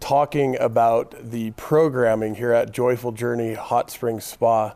[0.00, 4.74] talking about the programming here at Joyful Journey Hot Springs Spa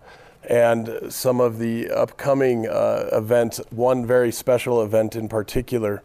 [0.49, 6.03] and some of the upcoming uh, events, one very special event in particular.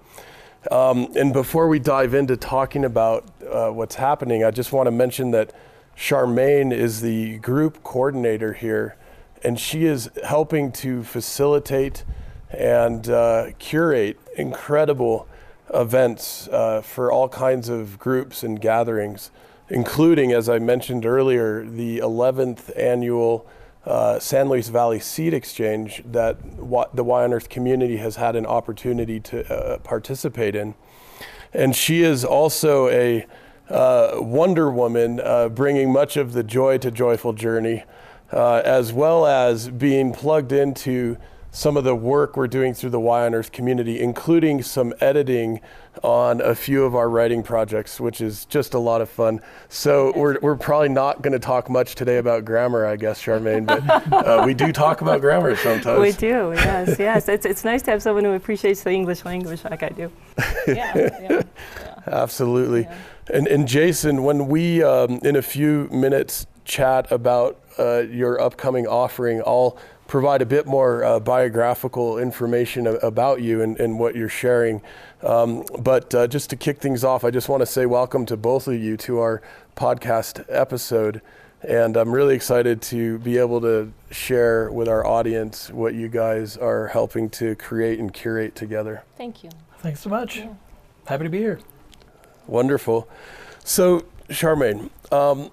[0.70, 4.92] Um, and before we dive into talking about uh, what's happening, I just want to
[4.92, 5.54] mention that
[5.98, 8.96] Charmaine is the group coordinator here,
[9.44, 12.04] and she is helping to facilitate
[12.50, 15.28] and uh, curate incredible
[15.74, 19.32] events uh, for all kinds of groups and gatherings,
[19.70, 23.48] including, as I mentioned earlier, the 11th annual
[23.86, 28.36] uh, San Luis Valley Seed Exchange that wa- the Y on Earth community has had
[28.36, 30.74] an opportunity to uh, participate in.
[31.54, 33.26] And she is also a
[33.70, 37.84] uh, Wonder Woman, uh, bringing much of the joy to Joyful Journey,
[38.32, 41.18] uh, as well as being plugged into
[41.56, 45.62] some of the work we're doing through the Y on Earth community, including some editing
[46.04, 49.40] on a few of our writing projects, which is just a lot of fun.
[49.70, 53.66] So we're, we're probably not going to talk much today about grammar, I guess, Charmaine,
[53.66, 56.02] but uh, we do talk about grammar sometimes.
[56.02, 57.30] We do, yes, yes.
[57.30, 60.12] It's, it's nice to have someone who appreciates the English language like I do.
[60.68, 61.42] yeah, yeah, yeah.
[62.08, 62.82] Absolutely.
[62.82, 62.98] Yeah.
[63.34, 68.88] And, and Jason, when we, um, in a few minutes, chat about uh, your upcoming
[68.88, 74.16] offering, I'll provide a bit more uh, biographical information a- about you and, and what
[74.16, 74.82] you're sharing.
[75.24, 78.38] Um, but uh, just to kick things off, I just want to say welcome to
[78.38, 79.42] both of you to our
[79.76, 81.22] podcast episode.
[81.68, 86.58] And I'm really excited to be able to share with our audience what you guys
[86.58, 89.04] are helping to create and curate together.
[89.18, 89.50] Thank you.
[89.80, 90.38] Thanks so much.
[90.38, 90.54] Yeah.
[91.06, 91.60] Happy to be here.
[92.46, 93.08] Wonderful.
[93.64, 95.50] So, Charmaine, um,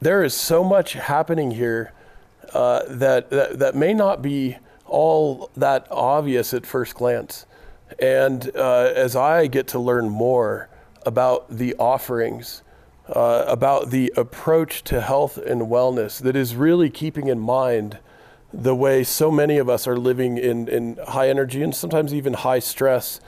[0.00, 1.92] there is so much happening here
[2.52, 4.56] uh, that, that that may not be
[4.86, 7.46] all that obvious at first glance.
[7.98, 10.68] And uh, as I get to learn more
[11.04, 12.62] about the offerings,
[13.08, 17.98] uh, about the approach to health and wellness that is really keeping in mind
[18.52, 22.32] the way so many of us are living in, in high energy and sometimes even
[22.32, 23.20] high stress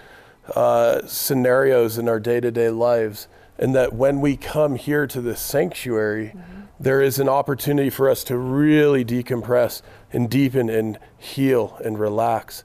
[0.57, 3.29] uh, scenarios in our day to day lives.
[3.59, 6.33] And that when we come here to this sanctuary,
[6.81, 9.83] there is an opportunity for us to really decompress
[10.13, 12.65] and deepen and heal and relax.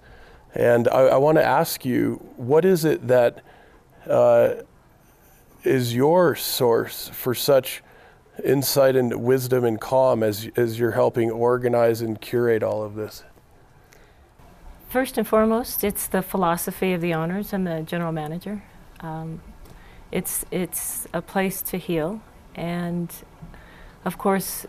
[0.54, 3.44] And I, I want to ask you, what is it that
[4.08, 4.56] uh,
[5.64, 7.82] is your source for such
[8.44, 13.24] insight and wisdom and calm as, as you're helping organize and curate all of this?
[14.90, 18.64] First and foremost, it's the philosophy of the honors and the general manager.
[19.00, 19.42] Um,
[20.12, 22.22] it's it's a place to heal,
[22.54, 23.12] and
[24.06, 24.66] of course,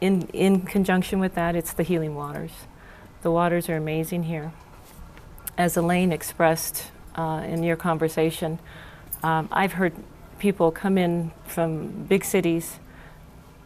[0.00, 2.52] in in conjunction with that, it's the healing waters.
[3.22, 4.52] The waters are amazing here.
[5.56, 8.58] As Elaine expressed uh, in your conversation,
[9.22, 9.92] um, I've heard
[10.38, 12.78] people come in from big cities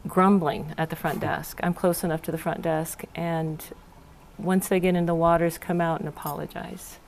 [0.07, 1.59] grumbling at the front desk.
[1.63, 3.63] I'm close enough to the front desk, and
[4.39, 6.99] once they get in the waters, come out and apologize.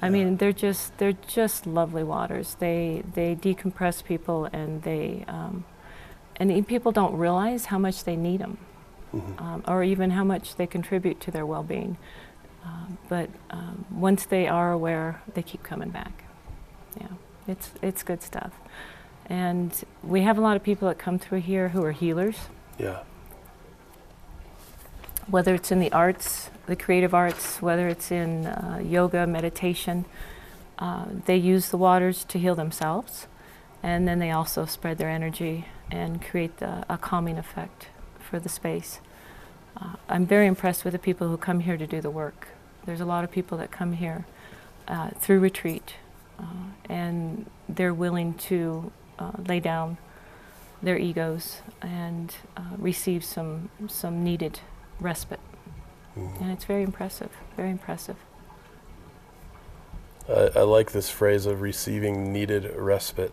[0.00, 0.12] I Yeah.
[0.12, 2.54] mean, they're just they're just lovely waters.
[2.58, 5.64] They they decompress people, and they um,
[6.40, 8.58] and people don't realize how much they need them,
[9.14, 9.40] Mhm.
[9.40, 11.96] um, or even how much they contribute to their well-being.
[12.64, 16.24] Um, but um, once they are aware, they keep coming back.
[17.00, 17.06] Yeah,
[17.46, 18.52] it's it's good stuff.
[19.26, 19.72] And
[20.02, 23.00] we have a lot of people that come through here who are healers Yeah.
[25.28, 30.04] whether it's in the arts, the creative arts, whether it's in uh, yoga, meditation,
[30.80, 33.26] uh, they use the waters to heal themselves,
[33.82, 38.48] and then they also spread their energy and create the, a calming effect for the
[38.48, 39.00] space.
[39.76, 42.48] Uh, I'm very impressed with the people who come here to do the work.
[42.84, 44.26] There's a lot of people that come here
[44.88, 45.94] uh, through retreat,
[46.38, 46.44] uh,
[46.88, 49.98] and they're willing to uh, lay down
[50.82, 54.60] their egos and uh, receive some some needed
[54.98, 55.40] respite.
[56.16, 56.40] Mhm.
[56.40, 58.16] And it's very impressive, very impressive.
[60.28, 63.32] I, I like this phrase of receiving needed respite.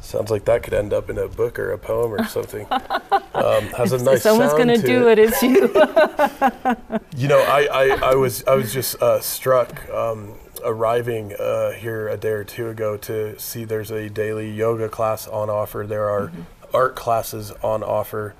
[0.00, 2.66] Sounds like that could end up in a book or a poem or something.
[2.70, 5.72] um, has a if nice someone's sound going to do it, it's you.
[7.16, 12.08] You know, I, I, I was I was just uh, struck um, arriving uh, here
[12.08, 15.86] a day or two ago to see there's a daily yoga class on offer.
[15.88, 16.30] There are
[16.74, 18.34] art classes on offer.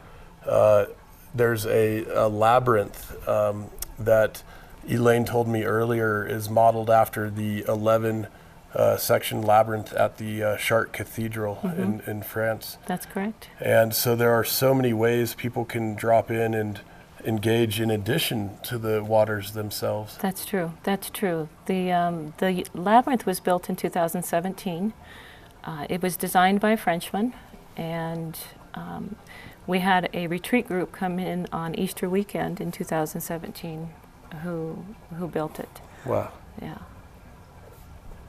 [0.44, 0.86] Uh,
[1.34, 4.42] there's a, a labyrinth um, that
[4.88, 8.26] Elaine told me earlier is modeled after the 11
[8.76, 12.76] uh, section labyrinth at the uh, Chartres Cathedral in, in France.
[12.86, 13.48] That's correct.
[13.58, 16.80] And so there are so many ways people can drop in and
[17.24, 20.18] engage in addition to the waters themselves.
[20.18, 20.74] That's true.
[20.84, 21.48] That's true.
[21.64, 24.92] The um, the labyrinth was built in 2017.
[25.64, 27.32] Uh, it was designed by a Frenchman,
[27.76, 28.38] and
[28.74, 29.16] um,
[29.66, 33.88] we had a retreat group come in on Easter weekend in 2017,
[34.42, 34.84] who
[35.18, 35.80] who built it.
[36.04, 36.32] Wow.
[36.60, 36.78] Yeah.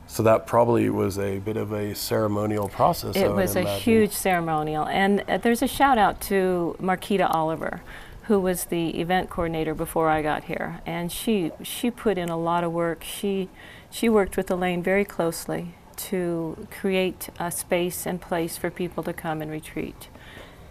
[0.07, 3.15] So that probably was a bit of a ceremonial process.
[3.15, 3.81] It was a imagine.
[3.81, 4.87] huge ceremonial.
[4.87, 7.81] And uh, there's a shout out to Marquita Oliver,
[8.23, 10.81] who was the event coordinator before I got here.
[10.85, 13.03] And she, she put in a lot of work.
[13.03, 13.49] She,
[13.91, 19.13] she worked with Elaine very closely to create a space and place for people to
[19.13, 20.07] come and retreat.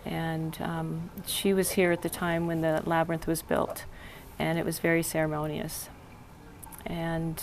[0.05, 3.85] And um, she was here at the time when the labyrinth was built,
[4.39, 5.89] and it was very ceremonious.
[6.87, 7.43] And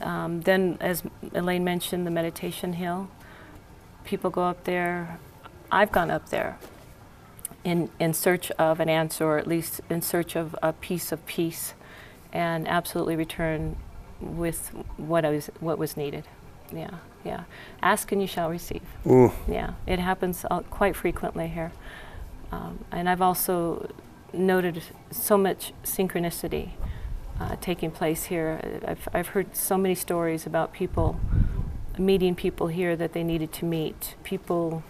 [0.00, 3.08] um, then, as Elaine mentioned, the meditation hill
[4.04, 5.18] people go up there.
[5.72, 6.58] I've gone up there
[7.64, 11.24] in, in search of an answer, or at least in search of a piece of
[11.26, 11.74] peace,
[12.32, 13.76] and absolutely return
[14.20, 16.24] with what, I was, what was needed.
[16.72, 16.90] Yeah,
[17.24, 17.44] yeah.
[17.82, 18.82] Ask and you shall receive.
[19.04, 21.72] Mm, Yeah, it happens quite frequently here.
[22.52, 23.90] Um, and I've also
[24.32, 26.70] noted so much synchronicity
[27.40, 28.80] uh, taking place here.
[28.86, 31.20] I've, I've heard so many stories about people
[31.98, 34.82] meeting people here that they needed to meet, people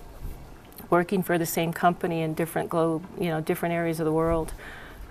[0.90, 4.52] working for the same company in different globe, you know, different areas of the world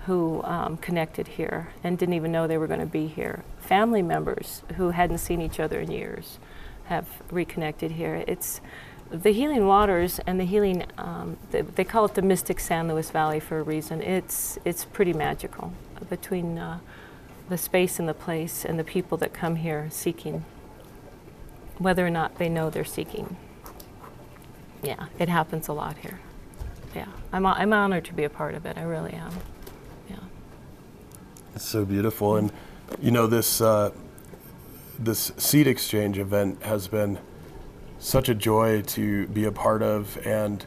[0.06, 3.42] who um, connected here and didn't even know they were going to be here.
[3.60, 6.38] Family members who hadn't seen each other in years
[6.84, 8.22] have reconnected here.
[8.26, 8.60] It's
[9.10, 10.84] the healing waters and the healing.
[10.98, 14.02] Um, they, they call it the mystic San Luis Valley for a reason.
[14.02, 15.72] It's it's pretty magical
[16.10, 16.80] between uh,
[17.48, 20.44] the space and the place and the people that come here seeking,
[21.78, 23.36] whether or not they know they're seeking.
[24.82, 26.20] Yeah, it happens a lot here.
[26.94, 28.78] Yeah, I'm I'm honored to be a part of it.
[28.78, 29.32] I really am.
[30.08, 30.16] Yeah.
[31.54, 32.52] it's so beautiful, and
[33.00, 33.90] you know this uh,
[34.98, 37.18] this seed exchange event has been
[37.98, 40.64] such a joy to be a part of, and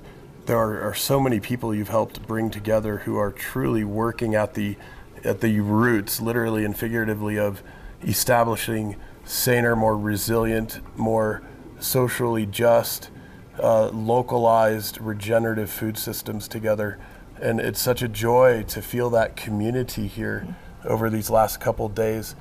[0.47, 4.55] there are, are so many people you've helped bring together who are truly working at
[4.55, 4.75] the
[5.27, 7.61] at the roots, literally and figuratively, of
[8.03, 11.43] establishing saner, more resilient, more
[11.79, 13.09] socially just,
[13.61, 16.97] uh, localized, regenerative food systems together.
[17.41, 20.55] And it's such a joy to feel that community here
[20.85, 22.35] over these last couple days.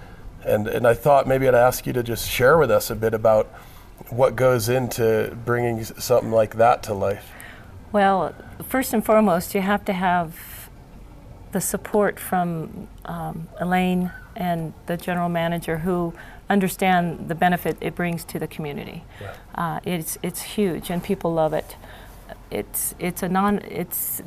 [0.45, 3.13] And, and I thought maybe I'd ask you to just share with us a bit
[3.13, 3.47] about
[4.11, 7.33] what goes into bringing something like that to life.
[7.93, 8.35] Well,
[8.69, 10.56] first and foremost, you have to have
[11.57, 16.13] the support from um, Elaine and the general manager who
[16.51, 19.03] understand the benefit it brings to the community.
[19.55, 21.77] Uh, it's it's huge, and people love it.
[22.51, 24.23] It's it's a non it's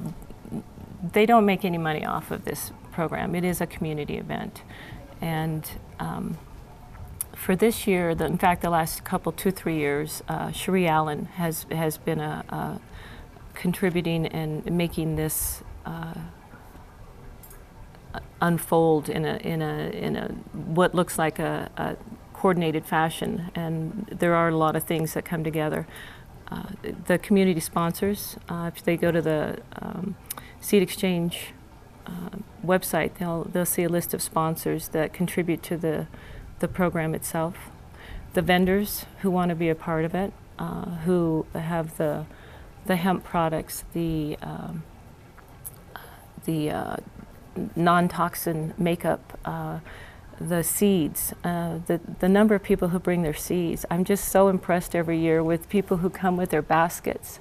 [1.14, 3.36] they don't make any money off of this program.
[3.36, 4.64] It is a community event,
[5.22, 5.70] and
[6.00, 6.40] um,
[7.36, 11.26] for this year, the, in fact, the last couple, two, three years, uh, Cherie Allen
[11.36, 12.82] has has been a, a
[13.54, 16.16] contributing and making this uh,
[18.42, 21.96] unfold in a in a in a what looks like a, a
[22.34, 25.86] coordinated fashion, and there are a lot of things that come together.
[26.52, 26.64] Uh,
[27.06, 30.16] the community sponsors, uh, if they go to the um,
[30.60, 31.54] Seed Exchange
[32.08, 36.08] uh, website, they'll they'll see a list of sponsors that contribute to the
[36.60, 37.70] the program itself.
[38.34, 42.26] The vendors who want to be a part of it, uh, who have the
[42.86, 44.84] the hemp products, the um,
[46.46, 46.96] the uh,
[47.76, 49.80] non-toxin makeup, uh,
[50.40, 53.86] the seeds, uh, the the number of people who bring their seeds.
[53.92, 57.40] I'm just so impressed every year with people who come with their baskets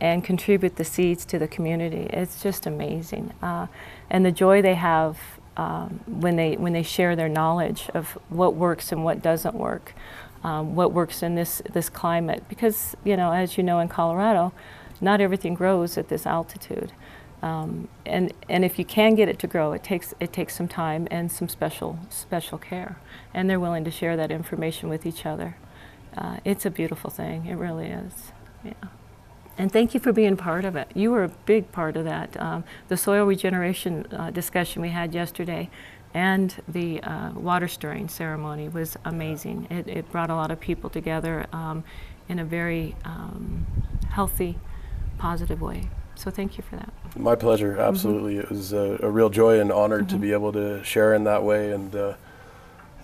[0.00, 2.06] and contribute the seeds to the community.
[2.10, 3.68] It's just amazing, uh,
[4.10, 5.18] and the joy they have
[5.56, 9.94] um, when they when they share their knowledge of what works and what doesn't work,
[10.42, 12.44] um, what works in this this climate.
[12.48, 14.52] Because you know, as you know, in Colorado,
[15.00, 16.92] not everything grows at this altitude.
[17.44, 20.66] Um, and and if you can get it to grow, it takes it takes some
[20.66, 22.96] time and some special special care,
[23.34, 25.56] and they're willing to share that information with each other.
[26.16, 27.44] Uh, it's a beautiful thing.
[27.44, 28.32] It really is.
[28.64, 28.72] Yeah.
[29.58, 30.88] And thank you for being part of it.
[30.94, 32.40] You were a big part of that.
[32.40, 35.68] Um, the soil regeneration uh, discussion we had yesterday
[36.14, 39.66] and the uh, water stirring ceremony was amazing.
[39.70, 41.84] It, it, brought a lot of people together um,
[42.28, 43.66] in a very um,
[44.10, 44.56] healthy,
[45.18, 45.90] positive way.
[46.24, 46.90] So thank you for that.
[47.16, 47.82] My pleasure, mm-hmm.
[47.82, 48.36] absolutely.
[48.36, 48.44] Mm-hmm.
[48.44, 50.08] It was a, a, real joy and honor mm-hmm.
[50.08, 51.70] to be able to share in that way.
[51.72, 52.14] And uh,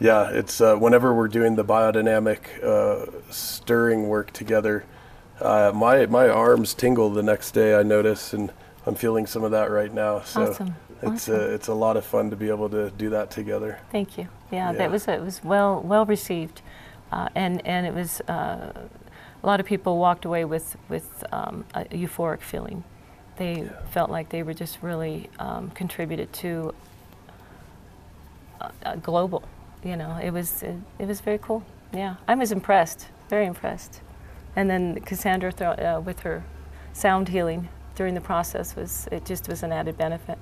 [0.01, 4.87] yeah, it's uh, whenever we're doing the biodynamic uh, stirring work together,
[5.39, 7.79] uh, my my arms tingle the next day.
[7.79, 8.51] I notice, and
[8.87, 10.23] I'm feeling some of that right now.
[10.23, 10.75] So awesome.
[11.03, 11.35] it's awesome.
[11.35, 13.81] A, it's a lot of fun to be able to do that together.
[13.93, 14.29] Thank you.
[14.51, 14.79] Yeah, yeah.
[14.79, 16.63] that was it was well well received,
[17.13, 18.89] uh, and and it was a
[19.43, 22.83] lot of people walked away with with um, a euphoric feeling
[23.41, 26.75] they felt like they were just really um, contributed to
[28.61, 29.43] a, a global.
[29.83, 31.65] You know, it was it, it, was very cool.
[31.91, 34.03] Yeah, I was impressed, very impressed.
[34.55, 36.45] And then Cassandra uh, with her
[36.93, 40.39] sound healing during the process was it just was an added benefit.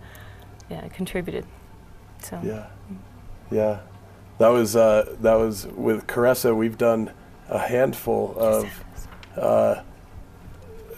[0.68, 1.46] Yeah, it contributed.
[2.20, 2.66] So yeah,
[3.48, 3.78] yeah,
[4.38, 6.54] that was uh, that was with Caressa.
[6.54, 7.12] We've done
[7.48, 8.84] a handful of.
[9.36, 9.82] Uh,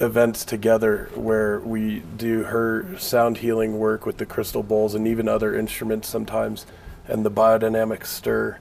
[0.01, 5.29] events together where we do her sound healing work with the crystal bowls and even
[5.29, 6.67] other instruments sometimes,
[7.07, 8.59] and the biodynamic stir.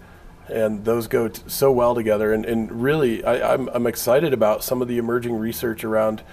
[0.47, 2.33] And those go t- so well together.
[2.33, 6.23] And, and really, I, I'm, I'm excited about some of the emerging research around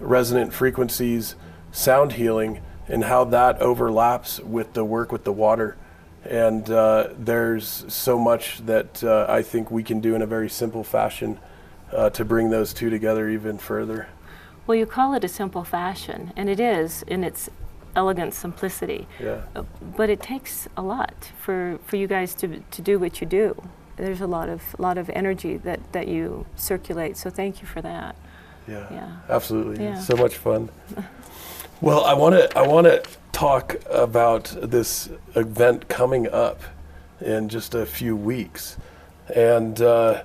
[0.00, 1.36] resonant frequencies,
[1.70, 5.76] sound healing, and how that overlaps with the work with the water.
[6.24, 10.48] And uh, there's so much that uh, I think we can do in a very
[10.48, 11.38] simple fashion
[11.92, 14.08] uh, to bring those two together even further.
[14.66, 17.48] Well, you call it a simple fashion, and it is in its
[17.94, 19.06] elegant simplicity.
[19.20, 19.42] Yeah.
[19.96, 23.60] But it takes a lot for, for you guys to, to do what you do.
[23.96, 27.16] There's a lot of lot of energy that, that you circulate.
[27.16, 28.14] So thank you for that.
[28.68, 28.86] Yeah.
[28.90, 29.16] Yeah.
[29.28, 29.82] Absolutely.
[29.82, 29.98] Yeah.
[29.98, 30.68] So much fun.
[31.80, 33.02] well, I want to I want to
[33.32, 36.60] talk about this event coming up
[37.22, 38.76] in just a few weeks,
[39.34, 40.22] and uh,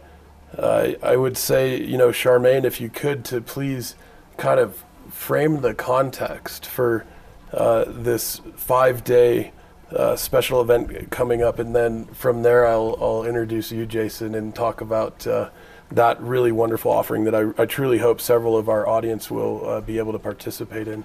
[0.58, 3.96] I, I would say you know Charmaine, if you could to please
[4.42, 7.06] kind of frame the context for
[7.54, 9.52] uh, this five day
[9.92, 11.60] uh, special event coming up.
[11.60, 15.52] And then from there, I'll, I'll introduce you, Jason, and talk about uh,
[15.92, 19.82] that really wonderful offering that I, I, truly hope several of our audience will uh,
[19.82, 21.04] be able to participate in.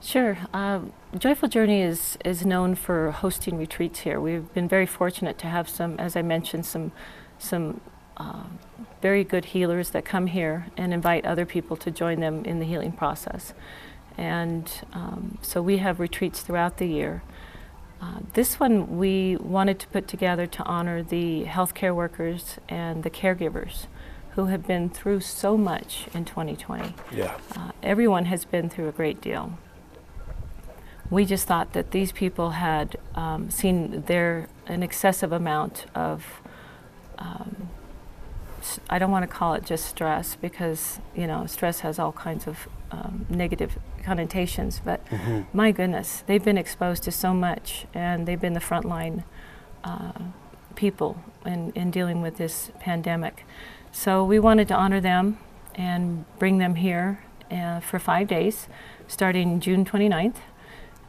[0.00, 0.36] Sure.
[0.52, 4.20] Um, Joyful Journey is, is known for hosting retreats here.
[4.20, 6.90] We've been very fortunate to have some, as I mentioned, some,
[7.38, 7.80] some
[8.16, 8.44] uh,
[9.00, 12.64] very good healers that come here and invite other people to join them in the
[12.64, 13.54] healing process.
[14.16, 17.22] And um, so we have retreats throughout the year.
[18.00, 23.10] Uh, this one we wanted to put together to honor the healthcare workers and the
[23.10, 23.86] caregivers
[24.34, 26.94] who have been through so much in 2020.
[27.14, 27.36] Yeah.
[27.54, 29.58] Uh, everyone has been through a great deal.
[31.10, 36.40] We just thought that these people had um, seen their an excessive amount of
[37.18, 37.68] um,
[38.88, 42.46] I don't want to call it just stress because you know stress has all kinds
[42.46, 44.80] of um, negative connotations.
[44.84, 45.42] But mm-hmm.
[45.52, 49.24] my goodness, they've been exposed to so much, and they've been the frontline
[49.84, 50.12] uh,
[50.74, 53.44] people in, in dealing with this pandemic.
[53.90, 55.38] So we wanted to honor them
[55.74, 58.68] and bring them here uh, for five days,
[59.06, 60.36] starting June 29th.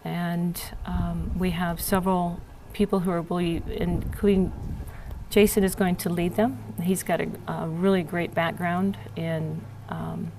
[0.04, 2.42] And um, we have several
[2.74, 4.52] people who are, including
[5.34, 6.60] Jason is going to lead them.
[6.80, 10.32] He's got a, a really great background in um,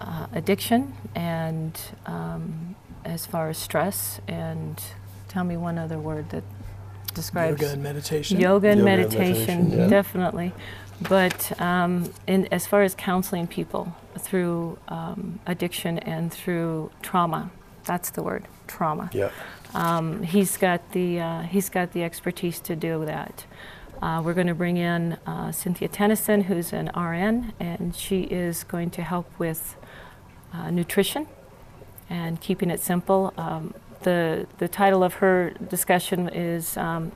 [0.00, 4.82] uh, addiction and um, as far as stress and
[5.28, 6.44] tell me one other word that
[7.12, 8.40] describes Yoga and meditation.
[8.40, 9.86] yoga and Yoga and meditation, meditation, yeah.
[9.88, 10.54] definitely.
[11.02, 17.50] But um, in, as far as counseling people through um, addiction and through trauma,
[17.84, 19.10] that's the word, trauma.
[19.12, 19.30] Yeah.
[19.76, 23.44] Um, he's got the uh, he's got the expertise to do that.
[24.00, 28.64] Uh, we're going to bring in uh, Cynthia Tennyson, who's an RN, and she is
[28.64, 29.76] going to help with
[30.52, 31.26] uh, nutrition
[32.08, 33.34] and keeping it simple.
[33.36, 37.12] Um, the the title of her discussion is um,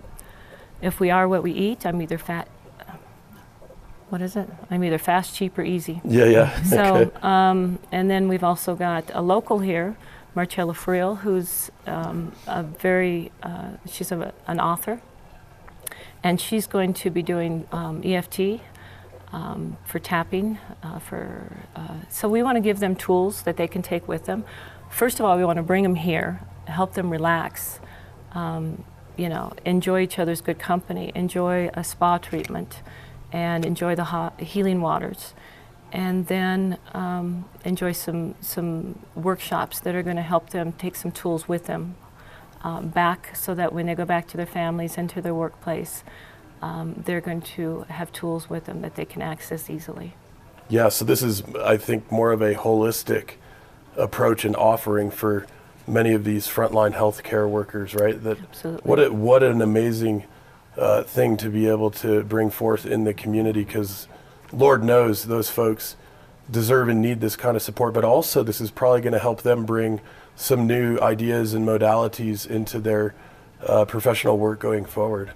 [0.82, 2.46] "If we are what we eat, I'm either fat."
[4.10, 4.48] What is it?
[4.70, 6.02] I'm either fast, cheap, or easy.
[6.04, 6.62] Yeah, yeah.
[6.64, 7.18] So, okay.
[7.22, 9.96] um, and then we've also got a local here,
[10.34, 15.00] Marcella Friel, who's um, a very, uh, she's a, an author,
[16.22, 18.60] and she's going to be doing um, EFT
[19.32, 20.58] um, for tapping.
[20.82, 24.26] Uh, for uh, so we want to give them tools that they can take with
[24.26, 24.44] them.
[24.88, 27.80] First of all, we want to bring them here, help them relax.
[28.32, 28.84] Um,
[29.16, 32.82] you know, enjoy each other's good company, enjoy a spa treatment,
[33.32, 35.34] and enjoy the healing waters
[35.92, 41.10] and then um, enjoy some some workshops that are going to help them take some
[41.10, 41.94] tools with them
[42.62, 46.04] um, back, so that when they go back to their families and to their workplace,
[46.62, 50.14] um, they're going to have tools with them that they can access easily.
[50.68, 53.32] Yeah, so this is, I think, more of a holistic
[53.96, 55.46] approach and offering for
[55.86, 58.22] many of these frontline healthcare workers, right?
[58.22, 58.88] That Absolutely.
[58.88, 60.24] what a, what an amazing
[60.76, 64.06] uh, thing to be able to bring forth in the community, because
[64.52, 65.96] Lord knows those folks
[66.50, 67.94] deserve and need this kind of support.
[67.94, 70.00] But also, this is probably going to help them bring
[70.36, 73.14] some new ideas and modalities into their
[73.66, 75.32] uh, professional work going forward.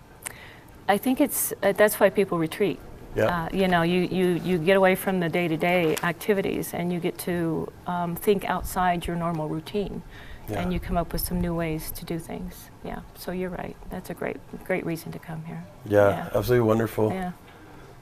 [0.88, 2.78] I think it's uh, that's why people retreat.
[3.14, 3.44] Yeah.
[3.44, 6.92] Uh, you know, you, you, you get away from the day to day activities and
[6.92, 10.02] you get to um, think outside your normal routine.
[10.48, 10.60] Yeah.
[10.60, 12.68] And you come up with some new ways to do things.
[12.82, 13.00] Yeah.
[13.14, 13.76] So you're right.
[13.88, 15.64] That's a great great reason to come here.
[15.86, 16.28] Yeah, Yeah.
[16.34, 17.10] absolutely wonderful.
[17.10, 17.32] Yeah.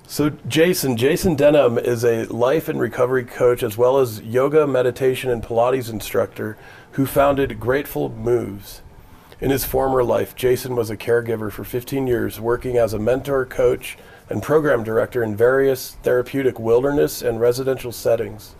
[0.07, 5.31] So, Jason, Jason Denham is a life and recovery coach as well as yoga, meditation,
[5.31, 6.59] and Pilates instructor
[6.93, 8.83] who founded Grateful Moves.
[9.41, 13.47] In his former life, Jason was a caregiver for 15 years, working as a mentor,
[13.47, 13.97] coach,
[14.29, 18.55] and program director in various therapeutic wilderness and residential settings.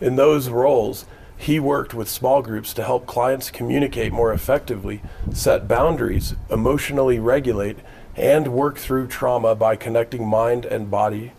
[0.00, 1.04] In those roles,
[1.36, 7.78] he worked with small groups to help clients communicate more effectively, set boundaries, emotionally regulate,
[8.16, 11.32] and work through trauma by connecting mind and body.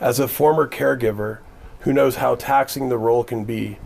[0.00, 1.38] As a former caregiver
[1.80, 3.78] who knows how taxing the role can be,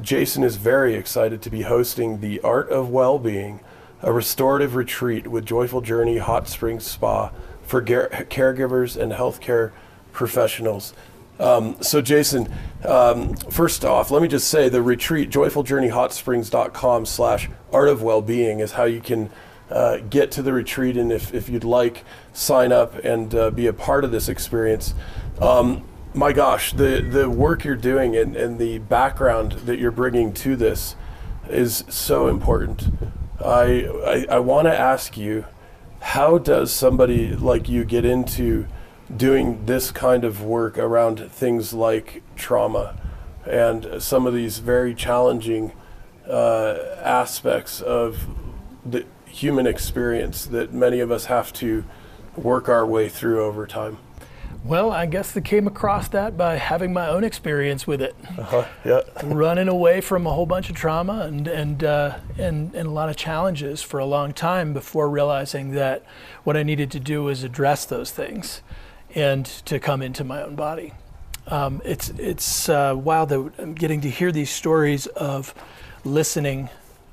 [0.00, 3.60] Jason is very excited to be hosting the Art of Well-Being,
[4.02, 7.30] a restorative retreat with Joyful Journey Hot Springs Spa
[7.62, 9.72] for caregivers and healthcare
[10.12, 10.94] professionals.
[11.38, 12.52] Um, so, Jason,
[12.84, 18.72] um, first off, let me just say the retreat, joyfuljourneyhotsprings.com slash art of well-being is
[18.72, 19.30] how you can
[19.70, 20.96] uh, get to the retreat.
[20.96, 24.94] And if, if you'd like, sign up and uh, be a part of this experience.
[25.40, 30.32] Um, my gosh, the, the work you're doing and, and the background that you're bringing
[30.34, 30.96] to this
[31.48, 32.88] is so important.
[33.44, 35.44] I, I, I want to ask you,
[36.00, 38.66] how does somebody like you get into
[39.14, 42.98] doing this kind of work around things like trauma
[43.46, 45.72] and some of these very challenging
[46.28, 48.26] uh, aspects of
[48.84, 51.84] the human experience that many of us have to
[52.36, 53.98] work our way through over time?
[54.62, 58.64] Well, I guess I came across that by having my own experience with it, Uh-huh.
[58.84, 59.00] Yeah.
[59.24, 63.08] running away from a whole bunch of trauma and and, uh, and and a lot
[63.08, 66.04] of challenges for a long time before realizing that
[66.44, 68.60] what I needed to do was address those things,
[69.14, 70.92] and to come into my own body.
[71.46, 75.54] Um, it's it's uh, wild that I'm getting to hear these stories of
[76.04, 76.68] listening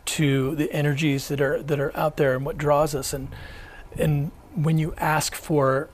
[0.08, 3.28] to the energies that are that are out there and what draws us and
[3.97, 5.89] and when you ask for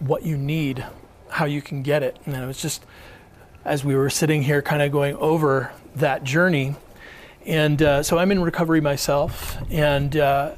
[0.00, 0.84] what you need,
[1.28, 2.18] how you can get it.
[2.26, 2.84] And it was just
[3.64, 6.74] as we were sitting here, kind of going over that journey.
[7.46, 10.52] And uh, so I'm in recovery myself, and uh,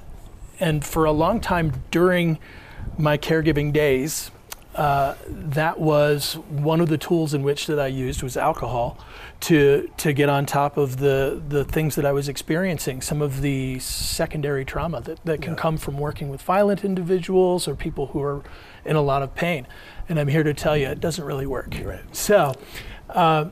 [0.60, 2.38] and for a long time during
[2.98, 4.30] my caregiving days,
[4.74, 8.98] uh, that was one of the tools in which that I used was alcohol
[9.40, 13.40] to to get on top of the the things that I was experiencing, some of
[13.42, 15.58] the secondary trauma that, that can Yeah.
[15.60, 18.42] come from working with violent individuals or people who are
[18.84, 19.66] in a lot of pain.
[20.08, 21.74] And I'm here to tell you it doesn't really work.
[21.84, 22.00] Right.
[22.14, 22.54] So
[23.10, 23.46] uh,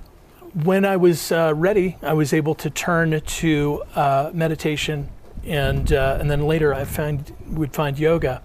[0.64, 5.09] when I was uh, ready, I was able to turn to uh, meditation,
[5.45, 8.43] and uh, and then later I find would find yoga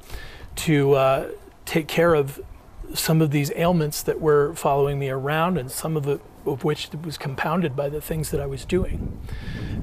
[0.58, 1.30] to uh,
[1.66, 2.42] take care of
[2.94, 6.90] some of these ailments that were following me around, and some of it of which
[7.04, 9.20] was compounded by the things that I was doing.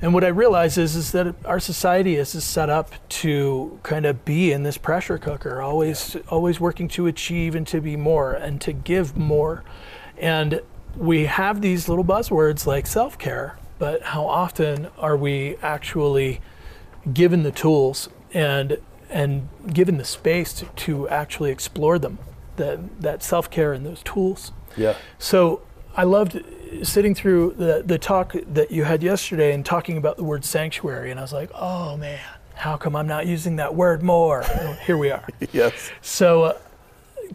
[0.02, 4.24] And what I realize is, is that our society is, set up to kind of
[4.24, 8.60] be in this pressure cooker, always always working to achieve and to be more and
[8.60, 9.62] to give more.
[10.18, 10.60] And
[10.96, 16.40] we have these little buzzwords like self-care, but how often are we actually
[17.12, 18.78] given the tools and
[19.10, 22.18] and given the space to, to actually explore them,
[22.56, 24.52] that that self-care and those tools?
[24.76, 24.96] Yeah.
[25.18, 25.62] So
[25.96, 26.42] I loved
[26.82, 31.10] sitting through the, the talk that you had yesterday and talking about the word sanctuary.
[31.10, 32.20] And I was like, oh man,
[32.54, 34.42] how come I'm not using that word more?
[34.42, 35.26] And here we are.
[35.52, 35.90] Yes.
[36.02, 36.58] So uh,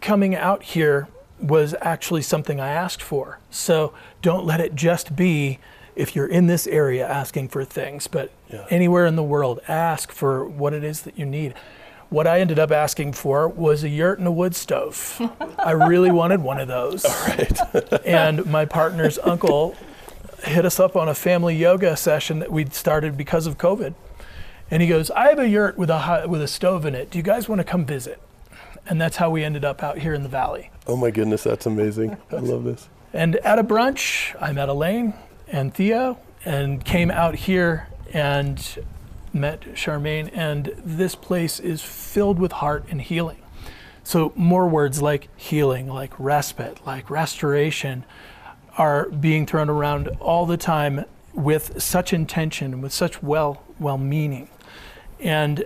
[0.01, 1.07] coming out here
[1.41, 3.39] was actually something I asked for.
[3.49, 5.59] So don't let it just be
[5.95, 8.65] if you're in this area asking for things, but Yeah.
[8.69, 11.53] anywhere in the world, ask for what it is that you need.
[12.09, 15.21] What I ended up asking for was a yurt and a wood stove.
[15.59, 17.05] I really wanted one of those.
[17.27, 17.59] Right.
[18.05, 19.75] and my partner's uncle
[20.43, 23.93] hit us up on a family yoga session that we'd started because of COVID.
[24.71, 27.11] And he goes, "I have a yurt with a hot, with a stove in it.
[27.11, 28.19] Do you guys want to come visit?"
[28.87, 30.71] And that's how we ended up out here in the valley.
[30.87, 32.17] oh my goodness, that's amazing.
[32.31, 32.89] I love this.
[33.13, 35.13] And at a brunch, I met Elaine
[35.47, 38.83] and Theo and came out here and
[39.33, 40.29] met Charmaine.
[40.33, 43.41] And this place is filled with heart and healing.
[44.03, 48.05] So, more words like healing, like respite, like restoration
[48.77, 54.49] are being thrown around all the time with such intention with such well, well meaning.
[55.19, 55.65] And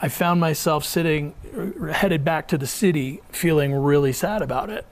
[0.00, 4.86] I found myself sitting, uh, headed back to the city, feeling really sad about it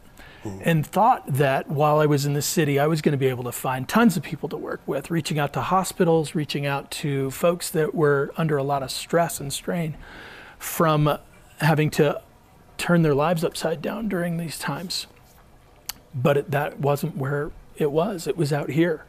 [0.45, 0.63] Mm-hmm.
[0.65, 3.45] and thought that while I was in the city, I was going to be able
[3.45, 7.31] to find tons of people to work with, reaching out to hospitals, reaching out to
[7.31, 9.97] folks that were under a lot of stress and strain
[10.59, 11.17] from
[11.59, 12.21] having to
[12.77, 15.07] turn their lives upside down during these times.
[16.13, 19.05] But it, that wasn't where it was, it was out here.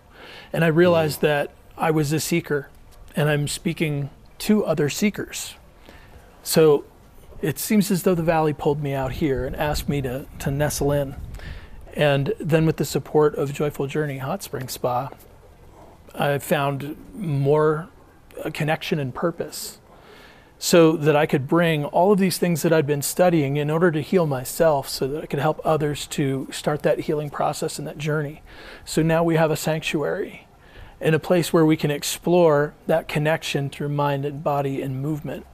[0.54, 1.28] And I realized mm-hmm.
[1.28, 2.70] that I was a seeker
[3.16, 5.56] and I'm speaking to other seekers.
[6.44, 6.86] So
[7.44, 10.50] it seems as though the valley pulled me out here and asked me to, to
[10.50, 11.16] nestle in.
[11.94, 15.10] And then, with the support of Joyful Journey Hot Spring Spa,
[16.16, 17.89] I found more
[18.44, 19.80] uh, connection and purpose
[20.58, 23.91] so that I could bring all of these things that I'd been studying in order
[23.91, 27.86] to heal myself so that I could help others to start that healing process and
[27.88, 28.41] that journey.
[28.86, 30.48] So now we have a sanctuary
[31.02, 35.46] and a place where we can explore that connection through mind and body and movement.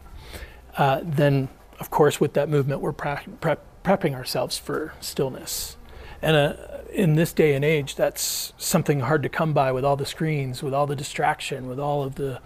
[0.77, 1.49] Uh, then,
[1.79, 5.77] of course, with that movement, we're pre- prep- prepping ourselves for stillness.
[6.21, 6.53] And uh,
[6.91, 10.61] in this day and age, that's something hard to come by with all the screens,
[10.61, 12.41] with all the distraction, with all of the,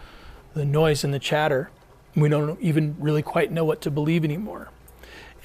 [0.54, 1.72] the noise and the chatter.
[2.16, 4.70] We don't even really quite know what to believe anymore.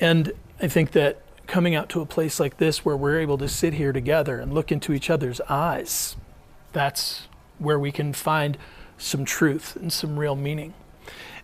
[0.00, 3.48] And I think that coming out to a place like this where we're able to
[3.48, 6.14] sit here together and look into each other's eyes,
[6.72, 7.28] that's
[7.58, 8.58] where we can find
[8.98, 10.74] some truth and some real meaning.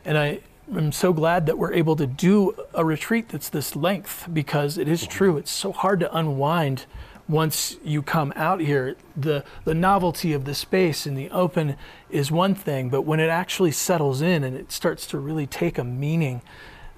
[0.05, 0.41] And I
[0.73, 4.89] am so glad that we're able to do a retreat that's this length because it
[4.89, 5.11] is mm-hmm.
[5.11, 5.37] true.
[5.37, 6.87] It's so hard to unwind
[7.29, 8.97] once you come out here.
[9.17, 11.77] The, the novelty of the space and the open
[12.11, 15.79] is one thing, but when it actually settles in and it starts to really take
[15.79, 16.43] a meaning,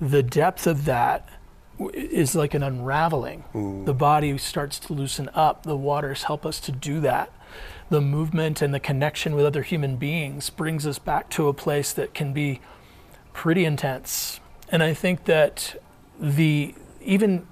[0.00, 1.28] the depth of that
[1.92, 3.44] is like an unraveling.
[3.54, 3.84] Mm.
[3.84, 5.62] The body starts to loosen up.
[5.64, 7.30] The waters help us to do that.
[7.88, 11.92] The movement and the connection with other human beings brings us back to a place
[11.92, 12.60] that can be
[13.36, 14.40] pretty intense.
[14.70, 15.76] And I think that
[16.18, 17.46] the even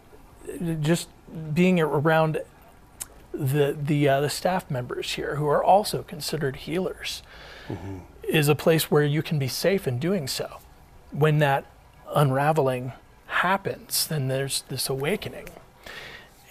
[0.80, 1.08] just
[1.52, 2.40] being around
[3.32, 7.22] the the uh, the staff members here who are also considered healers
[8.22, 10.58] is a place where you can be safe in doing so.
[11.10, 11.66] When that
[12.14, 12.92] unraveling
[13.26, 15.48] happens, then there's this awakening,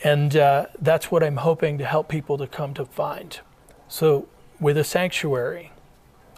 [0.03, 3.39] and uh, that's what I'm hoping to help people to come to find.
[3.87, 4.27] So
[4.59, 5.71] with a sanctuary,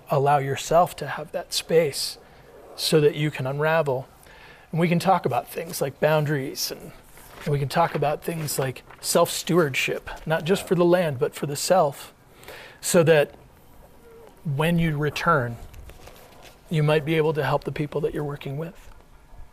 [0.09, 2.17] allow yourself to have that space
[2.75, 4.07] so that you can unravel.
[4.71, 6.91] And we can talk about things like boundaries and,
[7.43, 11.33] and we can talk about things like self stewardship, not just for the land, but
[11.33, 12.13] for the self,
[12.81, 13.35] so that
[14.43, 15.57] when you return,
[16.69, 18.91] you might be able to help the people that you're working with.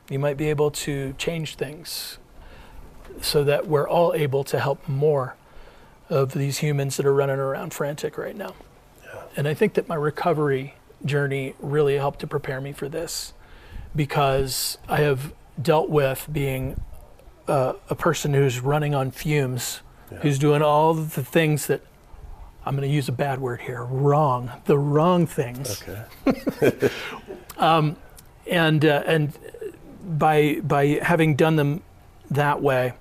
[0.08, 2.18] You might be able to change things
[3.20, 5.36] so that we're all able to help more
[6.08, 8.54] of these humans that are running around frantic right now.
[9.36, 10.74] And I think that my recovery
[11.04, 13.32] journey really helped to prepare me for this
[13.94, 16.80] because I have dealt with being
[17.48, 19.80] uh, a person who's running on fumes,
[20.22, 21.82] who's doing all the things that
[22.64, 25.82] I'm going to use a bad word here wrong, the wrong things.
[25.82, 26.90] Okay.
[28.46, 29.36] and uh, and
[30.04, 31.82] by by having done them
[32.30, 32.94] that way,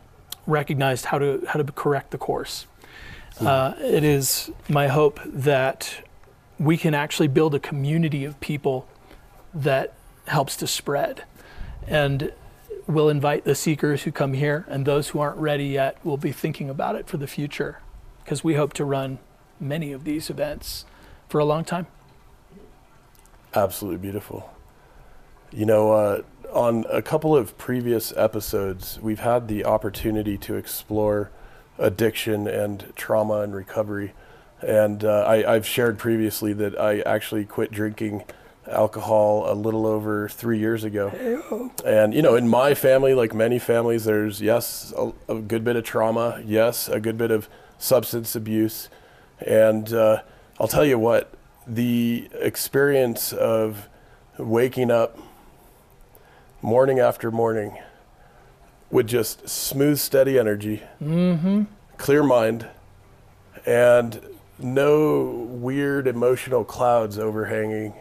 [0.48, 2.66] recognized how to how to correct the course,
[3.40, 6.04] Uh, it is my hope that
[6.62, 8.88] we can actually build a community of people
[9.52, 9.96] that
[10.28, 11.24] helps to spread.
[11.88, 12.32] And
[12.86, 16.32] we'll invite the seekers who come here, and those who aren't ready yet will be
[16.32, 17.80] thinking about it for the future
[18.24, 19.18] because we hope to run
[19.60, 20.86] many of these events
[21.28, 21.88] for a long time.
[23.56, 24.54] Absolutely beautiful.
[25.52, 26.22] You know, uh,
[26.54, 31.32] on a couple of previous episodes, we've had the opportunity to explore
[31.80, 34.14] addiction and trauma and recovery.
[34.62, 38.24] And uh, I, I've shared previously that I actually quit drinking
[38.70, 41.10] alcohol a little over three years ago.
[41.84, 45.76] And, you know, in my family, like many families, there's, yes, a, a good bit
[45.76, 47.50] of trauma, yes, a good bit of
[47.80, 48.90] substance abuse.
[49.40, 50.22] And uh,
[50.60, 51.34] I'll tell you what,
[51.66, 53.90] the experience of
[54.38, 55.18] waking up
[56.62, 57.78] morning after morning
[58.92, 60.84] with just smooth, steady energy,
[61.98, 62.68] clear mind,
[63.66, 64.22] and
[64.64, 67.94] no weird emotional clouds overhanging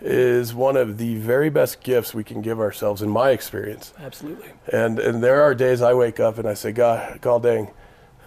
[0.00, 3.94] is one of the very best gifts we can give ourselves in my experience.
[3.98, 4.50] Absolutely.
[4.72, 7.70] And and there are days I wake up and I say, God, God dang,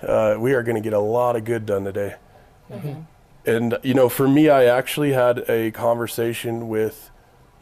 [0.01, 2.15] uh, we are going to get a lot of good done today.
[3.45, 7.09] And you know, for me, I actually had a conversation with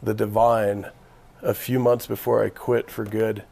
[0.02, 0.86] the divine
[1.42, 3.44] a few months before I quit for good,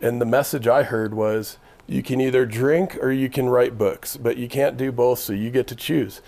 [0.00, 4.16] and the message I heard was, you can either drink or you can write books,
[4.16, 6.20] but you can't do both, so you get to choose.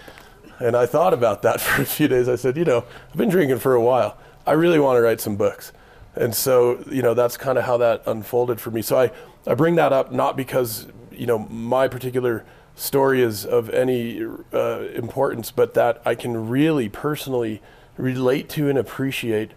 [0.58, 2.28] And I thought about that for a few days.
[2.28, 4.18] I said, you know, I've been drinking for a while.
[4.46, 5.72] I really want to write some books.
[6.16, 8.82] And so, you know, that's kind of how that unfolded for me.
[8.82, 9.10] So I,
[9.46, 12.44] I bring that up not because, you know, my particular
[12.76, 17.62] story is of any uh, importance, but that I can really personally
[17.96, 19.52] relate to and appreciate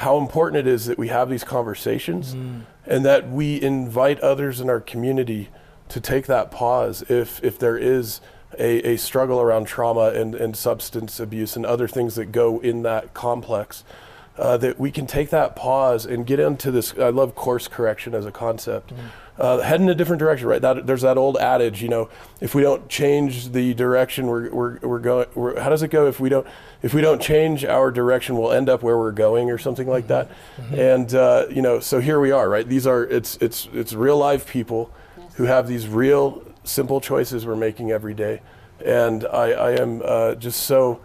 [0.00, 2.32] how important it is that we have these conversations
[2.86, 5.50] and that we invite others in our community
[5.90, 8.20] to take that pause if, if there is
[8.58, 12.82] a, a struggle around trauma and, and substance abuse and other things that go in
[12.82, 13.84] that complex.
[14.38, 16.94] Uh, that we can take that pause and get into this.
[16.98, 18.92] I love course correction as a concept.
[19.40, 20.60] Uh, head in a different direction, right?
[20.60, 22.10] That, there's that old adage, you know,
[22.42, 25.28] if we don't change the direction, we're, we're, we're going.
[25.34, 26.06] We're, how does it go?
[26.06, 26.46] If we don't,
[26.82, 30.08] if we don't change our direction, we'll end up where we're going, or something like
[30.08, 30.30] that.
[30.72, 32.68] And uh, you know, so here we are, right?
[32.68, 34.92] These are it's it's it's real live people
[35.36, 38.42] who have these real simple choices we're making every day,
[38.84, 41.00] and I, I am uh, just so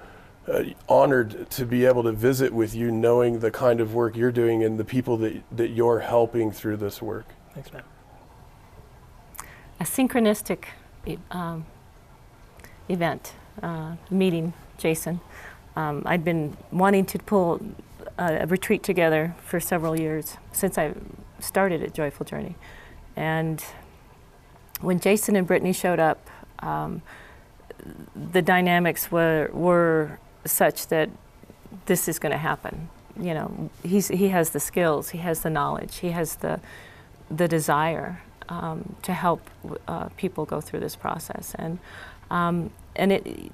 [0.52, 4.34] uh, honored to be able to visit with you, knowing the kind of work you're
[4.34, 7.28] doing and the people that that you're helping through this work.
[7.54, 7.84] Thanks, man.
[9.80, 10.66] A synchronistic
[11.32, 11.66] um,
[12.90, 15.20] event, uh, meeting Jason.
[15.76, 17.62] Um, I'd been wanting to pull
[18.18, 20.94] a, a retreat together for several years since I
[21.40, 22.56] started at Joyful Journey.
[23.16, 23.64] And
[24.82, 27.02] when Jason and Brittany showed up, um,
[28.16, 31.10] the dynamics were, were such that
[31.86, 32.90] this is going to happen.
[33.20, 36.60] You know, he's, he has the skills, he has the knowledge, he has the,
[37.30, 39.50] the desire um, to help
[39.88, 41.80] uh, people go through this process, and
[42.30, 43.52] um, and it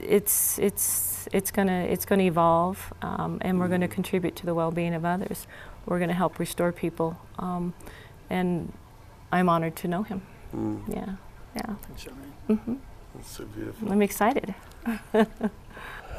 [0.00, 4.54] it's it's it's gonna it's gonna evolve, um, and we're going to contribute to the
[4.54, 5.46] well-being of others.
[5.86, 7.74] We're going to help restore people, um,
[8.28, 8.72] and
[9.32, 10.22] I'm honored to know him.
[10.88, 11.16] Yeah,
[11.54, 12.06] yeah, Thanks,
[12.48, 12.80] man.
[13.14, 13.92] That's so beautiful.
[13.92, 14.54] I'm excited.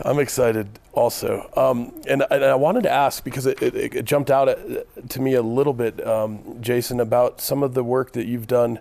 [0.03, 1.49] I'm excited also.
[1.55, 5.21] Um, and, and I wanted to ask because it, it, it jumped out at, to
[5.21, 8.79] me a little bit, um, Jason, about some of the work that you've done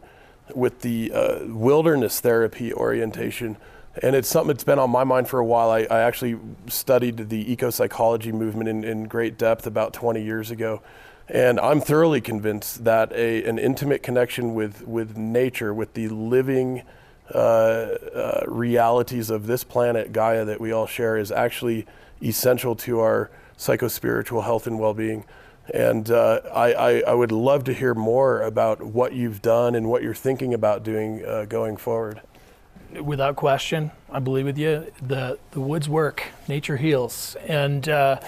[0.54, 3.56] with the uh, wilderness therapy orientation.
[4.02, 5.70] And it's something that's been on my mind for a while.
[5.70, 6.38] I, I actually
[6.68, 10.82] studied the eco psychology movement in, in great depth about 20 years ago.
[11.28, 16.84] And I'm thoroughly convinced that a, an intimate connection with, with nature, with the living
[17.34, 21.86] uh, uh, realities of this planet, Gaia, that we all share, is actually
[22.22, 25.24] essential to our psychospiritual health and well being.
[25.72, 29.88] And uh, I, I, I would love to hear more about what you've done and
[29.88, 32.22] what you're thinking about doing uh, going forward.
[33.02, 34.90] without question, I believe with you.
[35.02, 38.20] The the woods work, nature heals, and uh,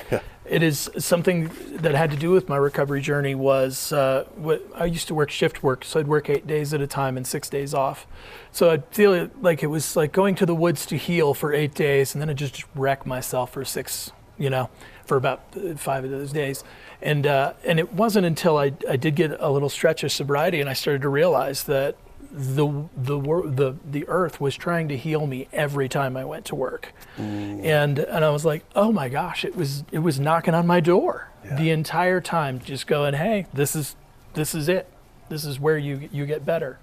[0.50, 3.36] it is something that had to do with my recovery journey.
[3.36, 6.80] Was uh, what I used to work shift work, so I'd work eight days at
[6.80, 8.04] a time and six days off.
[8.50, 11.74] So I'd feel like it was like going to the woods to heal for eight
[11.74, 14.70] days, and then I'd just wreck myself for six, you know,
[15.06, 15.40] for about
[15.76, 16.64] five of those days.
[17.00, 20.60] And uh, and it wasn't until I I did get a little stretch of sobriety,
[20.60, 21.94] and I started to realize that
[22.30, 22.66] the
[22.96, 26.92] the the the earth was trying to heal me every time I went to work,
[27.16, 30.80] and and I was like, oh my gosh, it was it was knocking on my
[30.80, 33.96] door the entire time, just going, hey, this is
[34.34, 34.86] this is it,
[35.28, 36.78] this is where you you get better,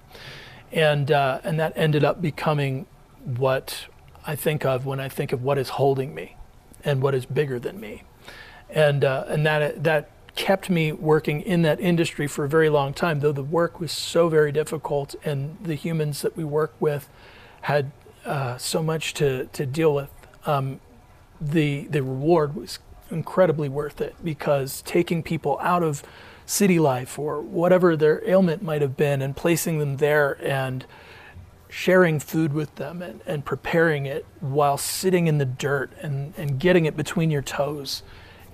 [0.72, 2.86] and uh, and that ended up becoming
[3.24, 3.88] what
[4.26, 6.36] I think of when I think of what is holding me
[6.84, 8.04] and what is bigger than me.
[8.70, 12.94] And, uh, and that, that kept me working in that industry for a very long
[12.94, 17.10] time, though the work was so very difficult and the humans that we work with
[17.62, 17.92] had
[18.24, 20.10] uh, so much to, to deal with.
[20.46, 20.80] Um,
[21.42, 22.80] the, the reward was
[23.10, 26.04] incredibly worth it because taking people out of
[26.46, 30.86] city life or whatever their ailment might have been and placing them there and
[31.68, 36.60] sharing food with them and, and preparing it while sitting in the dirt and, and
[36.60, 38.04] getting it between your toes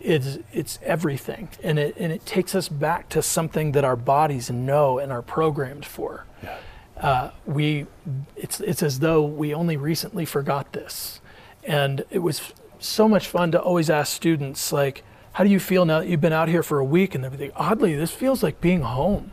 [0.04, 1.50] it's, it's everything.
[1.64, 5.22] And it, and it takes us back to something that our bodies know and are
[5.22, 6.26] programmed for.
[6.44, 6.58] Yeah.
[6.98, 7.88] uh, we
[8.36, 11.22] it's, it's as though we only recently forgot this.
[11.64, 15.86] And it was so much fun to always ask students like how do you feel
[15.86, 17.16] now that you've been out here for a week?
[17.16, 19.32] And everything oddly this feels like being home.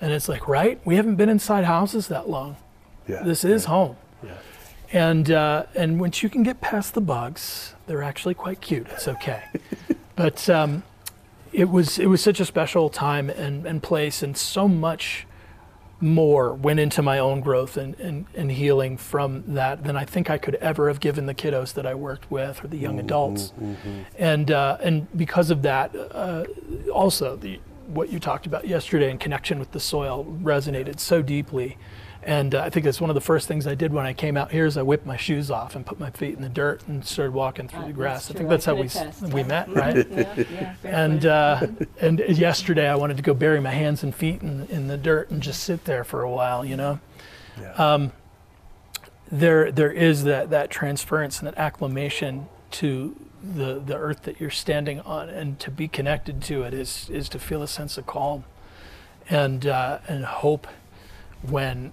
[0.00, 0.80] And it's like right?
[0.84, 2.56] We haven't been inside houses that long.
[3.08, 3.22] Yeah.
[3.24, 3.96] this is home.
[3.96, 3.96] Yeah.
[4.92, 9.08] And uh, and once you can get past the bugs they're actually quite cute it's
[9.08, 9.42] okay
[10.16, 10.82] but um,
[11.52, 15.26] it was it was such a special time and, and place and so much
[16.02, 20.28] more went into my own growth and, and, and healing from that than I think
[20.28, 23.52] I could ever have given the kiddos that I worked with or the young adults.
[24.18, 26.44] And, uh, and because of that, uh,
[26.92, 31.78] also the, what you talked about yesterday in connection with the soil resonated so deeply.
[32.24, 34.36] And uh, I think that's one of the first things I did when I came
[34.36, 36.86] out here is I whipped my shoes off and put my feet in the dirt
[36.86, 38.30] and started walking through the grass.
[38.30, 38.38] I true.
[38.38, 40.06] think I that's how we, s- we met, right?
[40.08, 41.66] Yeah, yeah, and uh,
[42.00, 45.30] and yesterday I wanted to go bury my hands and feet in, in the dirt
[45.32, 47.00] and just sit there for a while, you know.
[47.60, 48.08] Yeah.
[49.30, 54.50] There there is that that transference and that acclimation to the the earth that you're
[54.50, 58.06] standing on, and to be connected to it is is to feel a sense of
[58.06, 58.44] calm
[59.30, 60.66] and uh, and hope
[61.40, 61.92] when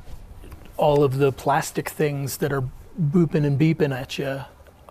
[0.80, 2.64] all of the plastic things that are
[3.00, 4.42] booping and beeping at you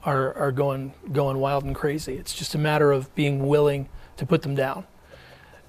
[0.05, 2.15] are, are going going wild and crazy.
[2.15, 4.87] It's just a matter of being willing to put them down.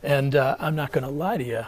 [0.03, 1.63] And uh, I'm not going to lie to you,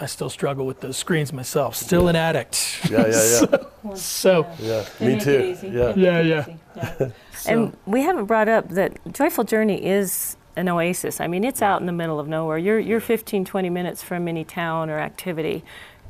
[0.00, 1.76] I still struggle with those screens myself.
[1.76, 2.80] Still an addict.
[2.90, 3.56] Yeah, yeah, yeah.
[3.84, 5.56] Well, So Yeah, they me too.
[5.62, 5.92] Yeah.
[5.94, 6.46] Yeah, yeah.
[6.76, 6.94] yeah.
[7.36, 11.20] so- And we haven't brought up that Joyful Journey is an oasis.
[11.20, 12.56] I mean, it's out in the middle of nowhere.
[12.58, 15.64] You're, you're 15, 20 minutes from any town or activity.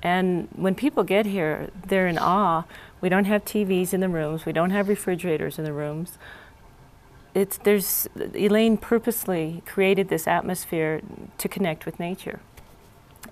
[0.04, 2.64] And when people get here, they're in awe.
[3.00, 6.18] We don't have TVs in the rooms, we don't have refrigerators in the rooms.
[7.34, 11.00] It's, there's, Elaine purposely created this atmosphere
[11.38, 12.38] to connect with nature.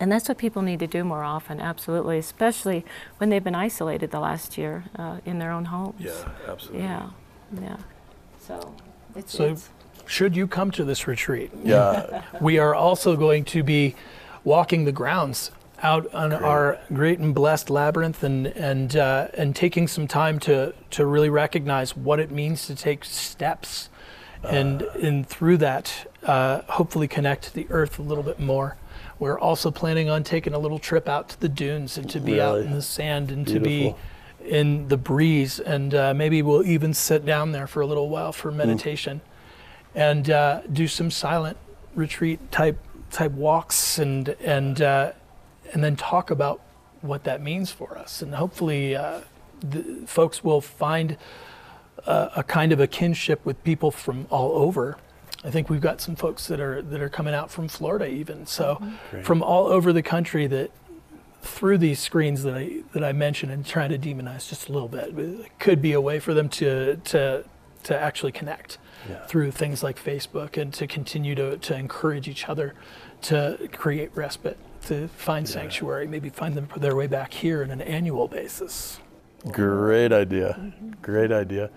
[0.01, 2.85] And that's what people need to do more often, absolutely, especially
[3.19, 6.01] when they've been isolated the last year uh, in their own homes.
[6.01, 6.83] Yeah, absolutely.
[6.83, 7.11] Yeah,
[7.61, 7.77] yeah.
[8.41, 8.75] So
[9.15, 9.69] it's, So- it's
[10.07, 12.25] should you come to this retreat, Yeah.
[12.41, 13.95] we are also going to be
[14.43, 15.53] walking the grounds
[15.83, 16.43] out on Great.
[16.43, 21.31] our great and blessed labyrinth and and uh, and taking some time to to really
[21.31, 23.89] recognize what it means to take steps
[24.45, 28.77] and and through that uh, hopefully connect the earth a little bit more.
[29.19, 32.41] We're also planning on taking a little trip out to the dunes and to be
[32.41, 33.95] out in the sand and to be
[34.45, 35.61] in the breeze.
[35.61, 39.21] And uh, maybe we'll even sit down there for a little while for meditation
[39.95, 41.57] and uh, do some silent
[41.95, 42.79] retreat type
[43.11, 45.13] type walks and and uh,
[45.73, 46.61] and then talk about
[47.01, 49.21] what that means for us and hopefully uh,
[49.61, 51.17] the folks will find
[52.07, 54.97] a, a kind of a kinship with people from all over.
[55.45, 58.47] I think we've got some folks that are that are coming out from Florida even
[58.47, 59.25] so Great.
[59.25, 60.71] from all over the country that
[61.43, 64.89] through these screens that I that I mentioned and trying to demonize just a little
[64.89, 67.45] bit it could be a way for them to to
[67.85, 68.79] to actually connect
[69.11, 69.27] Yeah.
[69.27, 72.75] through things like Facebook and to continue to, to encourage each other
[73.23, 74.57] to create respite,
[74.87, 78.99] to find sanctuary, maybe find them for their way back here on an annual basis.
[79.51, 80.73] Great idea.
[81.03, 81.71] Great idea.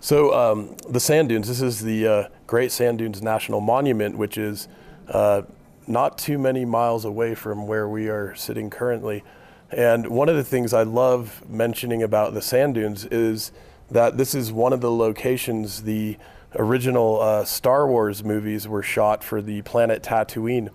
[0.00, 1.48] So um, the sand dunes.
[1.48, 4.68] This is the uh, Great Sand Dunes National Monument, which is
[5.08, 5.42] uh,
[5.86, 9.24] not too many miles away from where we are sitting currently.
[9.70, 13.52] And one of the things I love mentioning about the sand dunes is
[13.90, 16.16] that this is one of the locations the
[16.56, 20.70] original uh, Star Wars movies were shot for the planet Tatooine.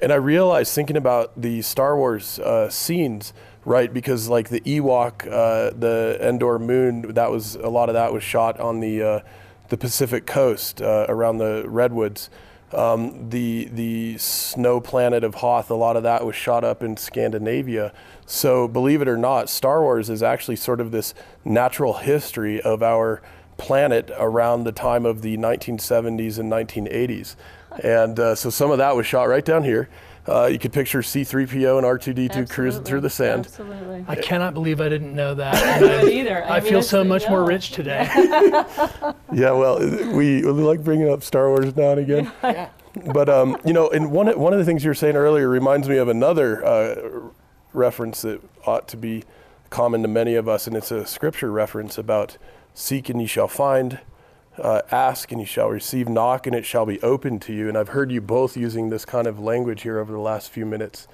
[0.00, 3.32] And I realized thinking about the Star Wars uh, scenes,
[3.64, 3.92] right?
[3.92, 8.22] Because like the Ewok, uh, the Endor moon, that was a lot of that was
[8.22, 9.20] shot on the uh,
[9.68, 12.30] the Pacific coast uh, around the redwoods.
[12.72, 16.96] Um, the the snow planet of Hoth, a lot of that was shot up in
[16.96, 17.92] Scandinavia.
[18.26, 21.14] So believe it or not, Star Wars is actually sort of this
[21.44, 23.22] natural history of our
[23.56, 27.36] planet around the time of the 1970s and 1980s.
[27.82, 29.88] And uh, so some of that was shot right down here.
[30.28, 33.46] Uh, you could picture C3PO and R2D2 cruising through the sand.
[33.46, 34.04] Absolutely.
[34.08, 35.54] I cannot believe I didn't know that.
[35.62, 36.44] I And I- don't either.
[36.44, 38.08] I mean, feel so much more rich today.
[39.32, 42.32] Yeah, well, we, we like bringing up Star Wars now and again.
[42.42, 42.68] yeah.
[43.12, 45.88] But um, you know, and one one of the things you were saying earlier reminds
[45.88, 47.28] me of another uh,
[47.74, 49.24] reference that ought to be
[49.68, 52.38] common to many of us, and it's a scripture reference about
[52.76, 54.00] seek and ye shall find,
[54.58, 57.68] uh, ask and ye shall receive, knock and it shall be opened to you.
[57.68, 60.66] And I've heard you both using this kind of language here over the last few
[60.66, 61.08] minutes.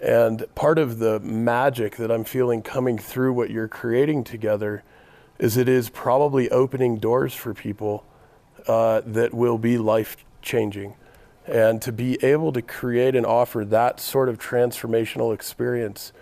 [0.00, 4.84] And part of the magic that I'm feeling coming through what you're creating together
[5.38, 8.04] is it is probably opening doors for people
[8.66, 10.94] uh, that will be life changing.
[11.46, 16.12] And to be able to create and offer that sort of transformational experience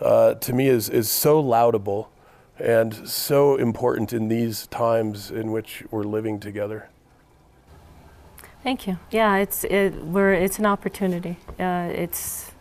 [0.00, 2.10] uh, to me is, is so laudable
[2.60, 6.88] and so important in these times in which we're living together.
[8.62, 8.98] Thank you.
[9.10, 11.38] Yeah, it's it, we're it's an opportunity.
[11.58, 12.52] Uh, it's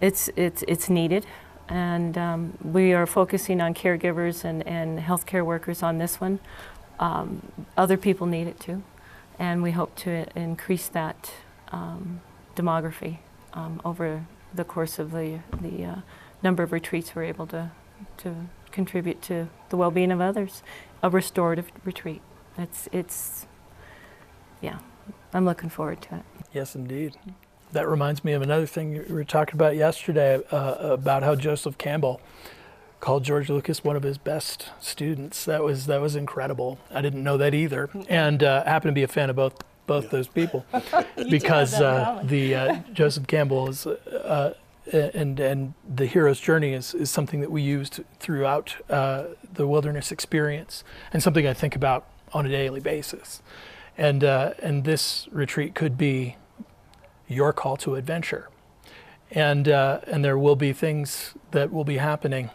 [0.00, 1.26] it's it's it's needed,
[1.68, 6.40] and um, we are focusing on caregivers and and healthcare workers on this one.
[6.98, 8.82] Um, other people need it too,
[9.38, 11.32] and we hope to increase that
[11.70, 12.20] um,
[12.56, 13.18] demography
[13.54, 15.96] um, over the course of the the uh,
[16.42, 17.70] number of retreats we're able to
[18.16, 20.62] to contribute to the well-being of others.
[21.02, 22.22] A restorative retreat.
[22.58, 23.46] It's it's
[24.60, 24.80] yeah,
[25.32, 26.22] I'm looking forward to it.
[26.52, 27.16] Yes, indeed.
[27.72, 31.78] That reminds me of another thing you were talking about yesterday uh, about how Joseph
[31.78, 32.20] Campbell
[32.98, 35.44] called George Lucas one of his best students.
[35.44, 36.78] That was that was incredible.
[36.90, 39.54] I didn't know that either, and uh, happen to be a fan of both
[39.86, 40.66] both those people
[41.30, 43.86] because uh, the uh, Joseph Campbell is.
[44.92, 49.24] And and the hero's journey is, is something that we used throughout uh,
[49.54, 53.42] the wilderness experience, and something I think about on a daily basis.
[53.96, 56.36] And uh, and this retreat could be
[57.30, 58.48] your call to adventure.
[59.30, 62.50] And, uh, and there will be things that will be happening,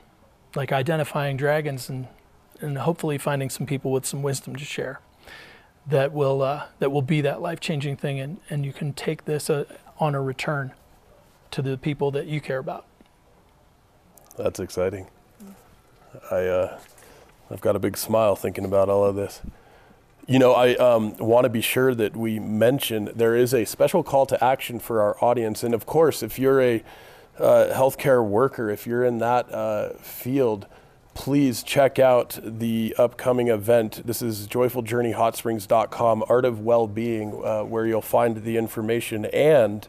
[0.55, 2.07] like identifying dragons and,
[2.59, 4.99] and hopefully finding some people with some wisdom to share
[5.87, 8.19] that will, uh, that will be that life changing thing.
[8.19, 9.63] And, and you can take this uh,
[9.99, 10.73] on a return
[11.51, 12.85] to the people that you care about.
[14.37, 15.07] That's exciting.
[16.31, 16.79] I, uh,
[17.49, 19.41] I've got a big smile thinking about all of this.
[20.27, 24.03] You know, I um, want to be sure that we mention there is a special
[24.03, 25.63] call to action for our audience.
[25.63, 26.83] And of course, if you're a
[27.37, 30.65] uh, healthcare worker, if you're in that uh, field,
[31.13, 34.05] please check out the upcoming event.
[34.05, 39.25] This is joyfuljourneyhotsprings.com, Art of Wellbeing, uh, where you'll find the information.
[39.25, 39.87] And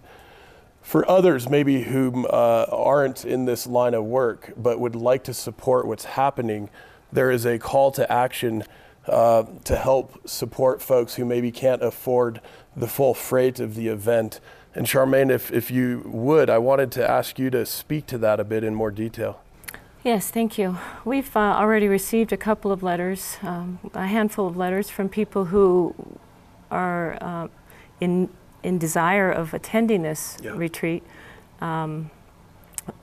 [0.87, 5.35] for others, maybe who uh, aren't in this line of work but would like to
[5.35, 6.71] support what's happening,
[7.11, 8.63] there is a call to action
[9.09, 12.41] uh, to help support folks who maybe can't afford
[12.77, 14.39] the full freight of the event.
[14.77, 18.39] And Charmaine, if, if you would, I wanted to ask you to speak to that
[18.39, 19.43] a bit in more detail.
[20.05, 20.79] Yes, thank you.
[21.05, 25.47] We've uh, already received a couple of letters, um, a handful of letters from people
[25.47, 25.97] who
[26.71, 27.49] are uh,
[28.01, 28.29] in
[28.67, 30.51] in desire of attending this Yeah.
[30.57, 31.03] retreat.
[31.61, 32.11] Um,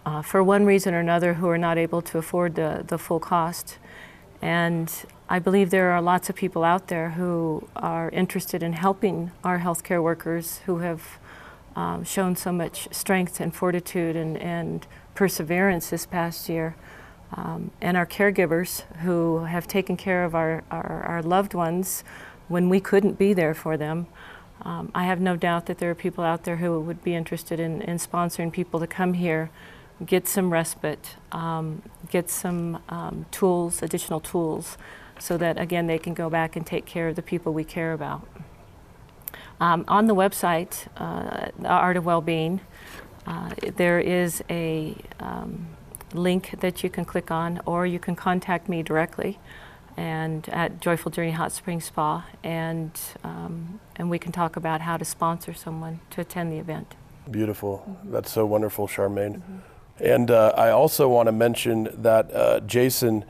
[0.05, 3.19] uh, for one reason or another, who are not able to afford the, the full
[3.19, 3.77] cost.
[4.41, 4.91] And
[5.29, 9.59] I believe there are lots of people out there who are interested in helping our
[9.59, 11.01] healthcare workers who have
[11.75, 14.85] um, shown so much strength and fortitude and, and
[15.15, 16.75] perseverance this past year.
[17.35, 22.03] Um, and our caregivers who have taken care of our, our, our loved ones
[22.47, 24.07] when we couldn't be there for them.
[24.65, 27.59] Um, I have no doubt that there are people out there who would be interested
[27.59, 29.49] in, in sponsoring people to come here,
[30.05, 34.77] get some respite, um, get some um, tools, additional tools,
[35.19, 37.93] so that again they can go back and take care of the people we care
[37.93, 38.27] about.
[39.59, 42.61] Um, on the website, uh, the Art of Wellbeing,
[43.25, 45.67] uh, there is a um,
[46.13, 49.39] link that you can click on, or you can contact me directly,
[49.95, 52.91] and at Joyful Journey Hot Spring Spa, and
[53.23, 56.95] um, and we can talk about how to sponsor someone to attend the event.
[57.29, 57.97] Beautiful.
[58.03, 59.41] That's so wonderful, Charmaine.
[59.99, 63.25] And uh, I also want to mention that, uh, Jason,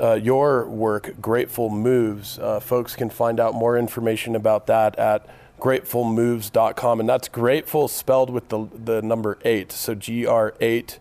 [0.00, 5.26] uh, your work, Grateful Moves, uh, folks can find out more information about that at
[5.58, 7.00] gratefulmoves.com.
[7.00, 9.72] And that's grateful spelled with the, the number eight.
[9.72, 10.98] So G R 8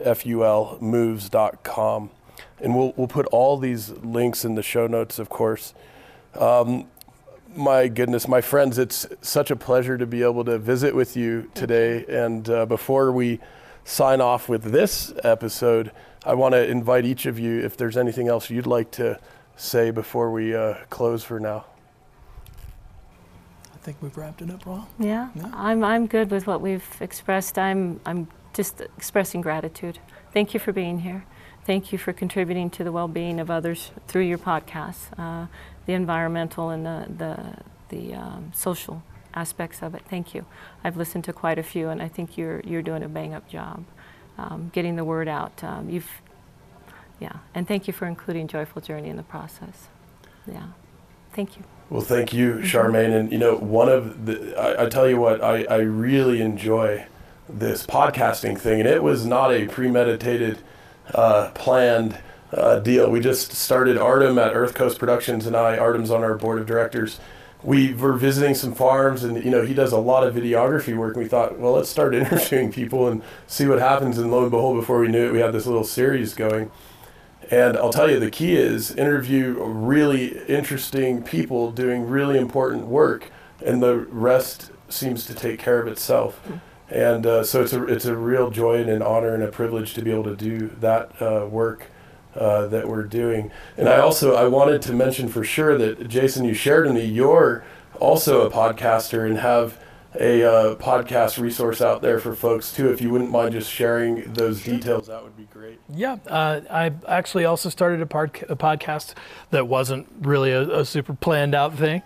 [0.00, 2.10] F U L moves.com.
[2.60, 5.74] And we'll, we'll put all these links in the show notes, of course.
[6.34, 6.88] Um,
[7.54, 11.50] my goodness, my friends, it's such a pleasure to be able to visit with you
[11.54, 12.04] today.
[12.08, 13.40] And uh, before we
[13.84, 15.92] sign off with this episode,
[16.24, 19.18] I want to invite each of you if there's anything else you'd like to
[19.56, 21.64] say before we uh, close for now.
[23.74, 24.88] I think we've wrapped it up well.
[24.98, 25.50] Yeah, Yeah.
[25.52, 27.58] I'm, I'm good with what we've expressed.
[27.58, 29.98] I'm, I'm just expressing gratitude.
[30.32, 31.24] Thank you for being here.
[31.64, 35.46] Thank you for contributing to the well-being of others through your podcast, uh,
[35.86, 37.36] the environmental and the, the,
[37.88, 39.02] the um, social
[39.34, 40.02] aspects of it.
[40.08, 40.44] Thank you.
[40.84, 43.84] I've listened to quite a few, and I think you're, you're doing a bang-up job
[44.38, 45.62] um, getting the word out.
[45.64, 46.10] Um, you've,
[47.20, 49.88] yeah, and thank you for including Joyful Journey in the process.
[50.46, 50.68] Yeah,
[51.32, 51.64] thank you.
[51.90, 53.14] Well, thank you, Charmaine.
[53.14, 57.06] And you know, one of the I, I tell you what, I, I really enjoy
[57.48, 60.58] this podcasting thing, and it was not a premeditated,
[61.14, 62.18] uh, planned
[62.52, 63.10] uh, deal.
[63.10, 66.66] We just started Artem at Earth Coast Productions, and I Artem's on our board of
[66.66, 67.18] directors.
[67.62, 71.14] We were visiting some farms, and you know, he does a lot of videography work.
[71.14, 74.18] And we thought, well, let's start interviewing people and see what happens.
[74.18, 76.70] And lo and behold, before we knew it, we had this little series going.
[77.50, 83.30] And I'll tell you, the key is interview really interesting people doing really important work,
[83.64, 86.40] and the rest seems to take care of itself.
[86.88, 89.94] And uh, so it's a it's a real joy and an honor and a privilege
[89.94, 91.86] to be able to do that uh, work
[92.34, 93.50] uh, that we're doing.
[93.76, 97.04] And I also I wanted to mention for sure that Jason, you shared with me,
[97.04, 97.64] you're
[98.00, 99.78] also a podcaster and have
[100.18, 102.90] a uh, podcast resource out there for folks too.
[102.90, 105.80] If you wouldn't mind just sharing those details, that would be great.
[105.88, 109.14] Yeah, uh, I actually also started a, pod- a podcast
[109.50, 112.02] that wasn't really a, a super planned out thing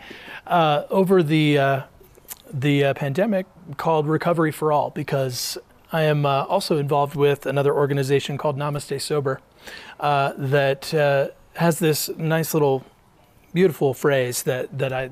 [0.47, 1.83] uh, over the uh,
[2.53, 3.47] the uh, pandemic
[3.77, 5.59] called Recovery for All because
[5.93, 9.41] I am uh, also involved with another organization called Namaste Sober
[10.01, 12.85] uh, that uh, has this nice little
[13.53, 15.11] beautiful phrase that that I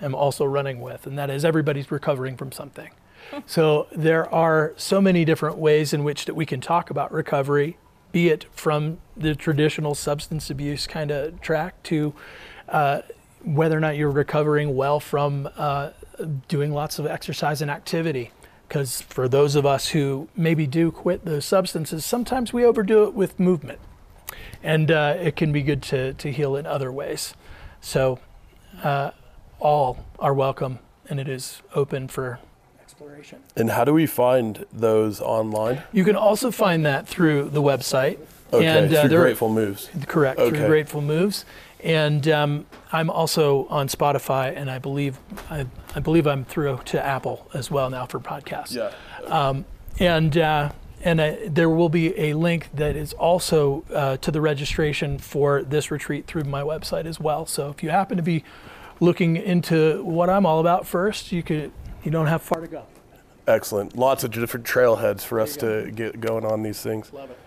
[0.00, 2.90] am also running with, and that is everybody's recovering from something.
[3.46, 7.76] So there are so many different ways in which that we can talk about recovery,
[8.10, 12.12] be it from the traditional substance abuse kind of track to
[12.68, 13.02] uh,
[13.44, 15.90] whether or not you're recovering well from uh,
[16.48, 18.32] doing lots of exercise and activity.
[18.68, 23.14] Because for those of us who maybe do quit those substances, sometimes we overdo it
[23.14, 23.80] with movement,
[24.62, 27.34] and uh, it can be good to to heal in other ways.
[27.80, 28.18] So
[28.82, 29.10] uh,
[29.58, 30.78] all are welcome,
[31.08, 32.38] and it is open for
[32.82, 33.40] exploration.
[33.56, 35.82] And how do we find those online?
[35.92, 38.18] You can also find that through the website.
[38.52, 39.88] Okay, and uh, through Grateful Moves.
[40.08, 40.56] Correct, Okay.
[40.56, 41.44] through Grateful Moves.
[41.82, 47.02] And um, I'm also on Spotify, and I believe I, I believe I'm through to
[47.04, 48.74] Apple as well now for podcasts.
[48.74, 48.90] Yeah.
[49.98, 54.40] And uh, and I, there will be a link that is also uh, to the
[54.40, 57.46] registration for this retreat through my website as well.
[57.46, 58.44] So if you happen to be
[59.00, 61.72] looking into what I'm all about first, you could
[62.04, 62.84] you don't have far to go.
[63.46, 63.96] Excellent.
[63.96, 67.12] Lots of different trailheads for us to get going on these things.
[67.12, 67.38] Love it.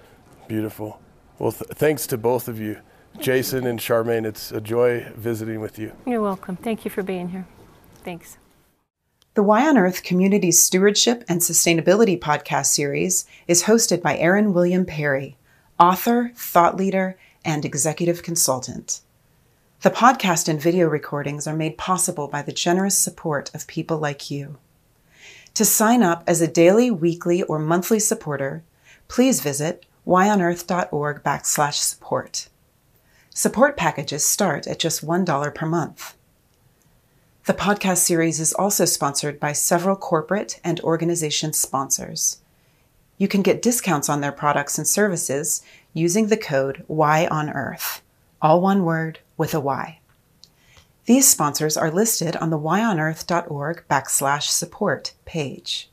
[0.47, 0.99] Beautiful.
[1.39, 2.79] Well, th- thanks to both of you,
[3.19, 4.25] Jason and Charmaine.
[4.25, 5.93] It's a joy visiting with you.
[6.05, 6.55] You're welcome.
[6.55, 7.47] Thank you for being here.
[8.03, 8.37] Thanks.
[9.35, 14.85] The Y on Earth Community Stewardship and Sustainability podcast series is hosted by Aaron William
[14.85, 15.37] Perry,
[15.79, 19.01] author, thought leader, and executive consultant.
[19.81, 24.29] The podcast and video recordings are made possible by the generous support of people like
[24.29, 24.59] you.
[25.55, 28.63] To sign up as a daily, weekly, or monthly supporter,
[29.07, 32.49] please visit yonearth.org backslash support.
[33.31, 36.13] Support packages start at just $1 per month.
[37.45, 42.37] The podcast series is also sponsored by several corporate and organization sponsors.
[43.17, 45.61] You can get discounts on their products and services
[45.93, 48.01] using the code Y on Earth,
[48.41, 49.99] all one word with a Y.
[51.05, 55.89] These sponsors are listed on the yonearth.org backslash support page.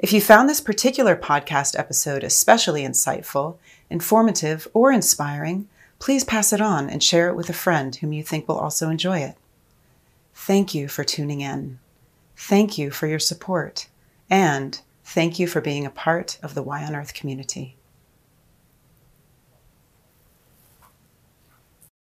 [0.00, 5.68] If you found this particular podcast episode especially insightful, informative, or inspiring,
[6.00, 8.90] please pass it on and share it with a friend whom you think will also
[8.90, 9.36] enjoy it.
[10.38, 11.78] Thank you for tuning in.
[12.36, 13.88] Thank you for your support.
[14.28, 17.75] And thank you for being a part of the Y on Earth community.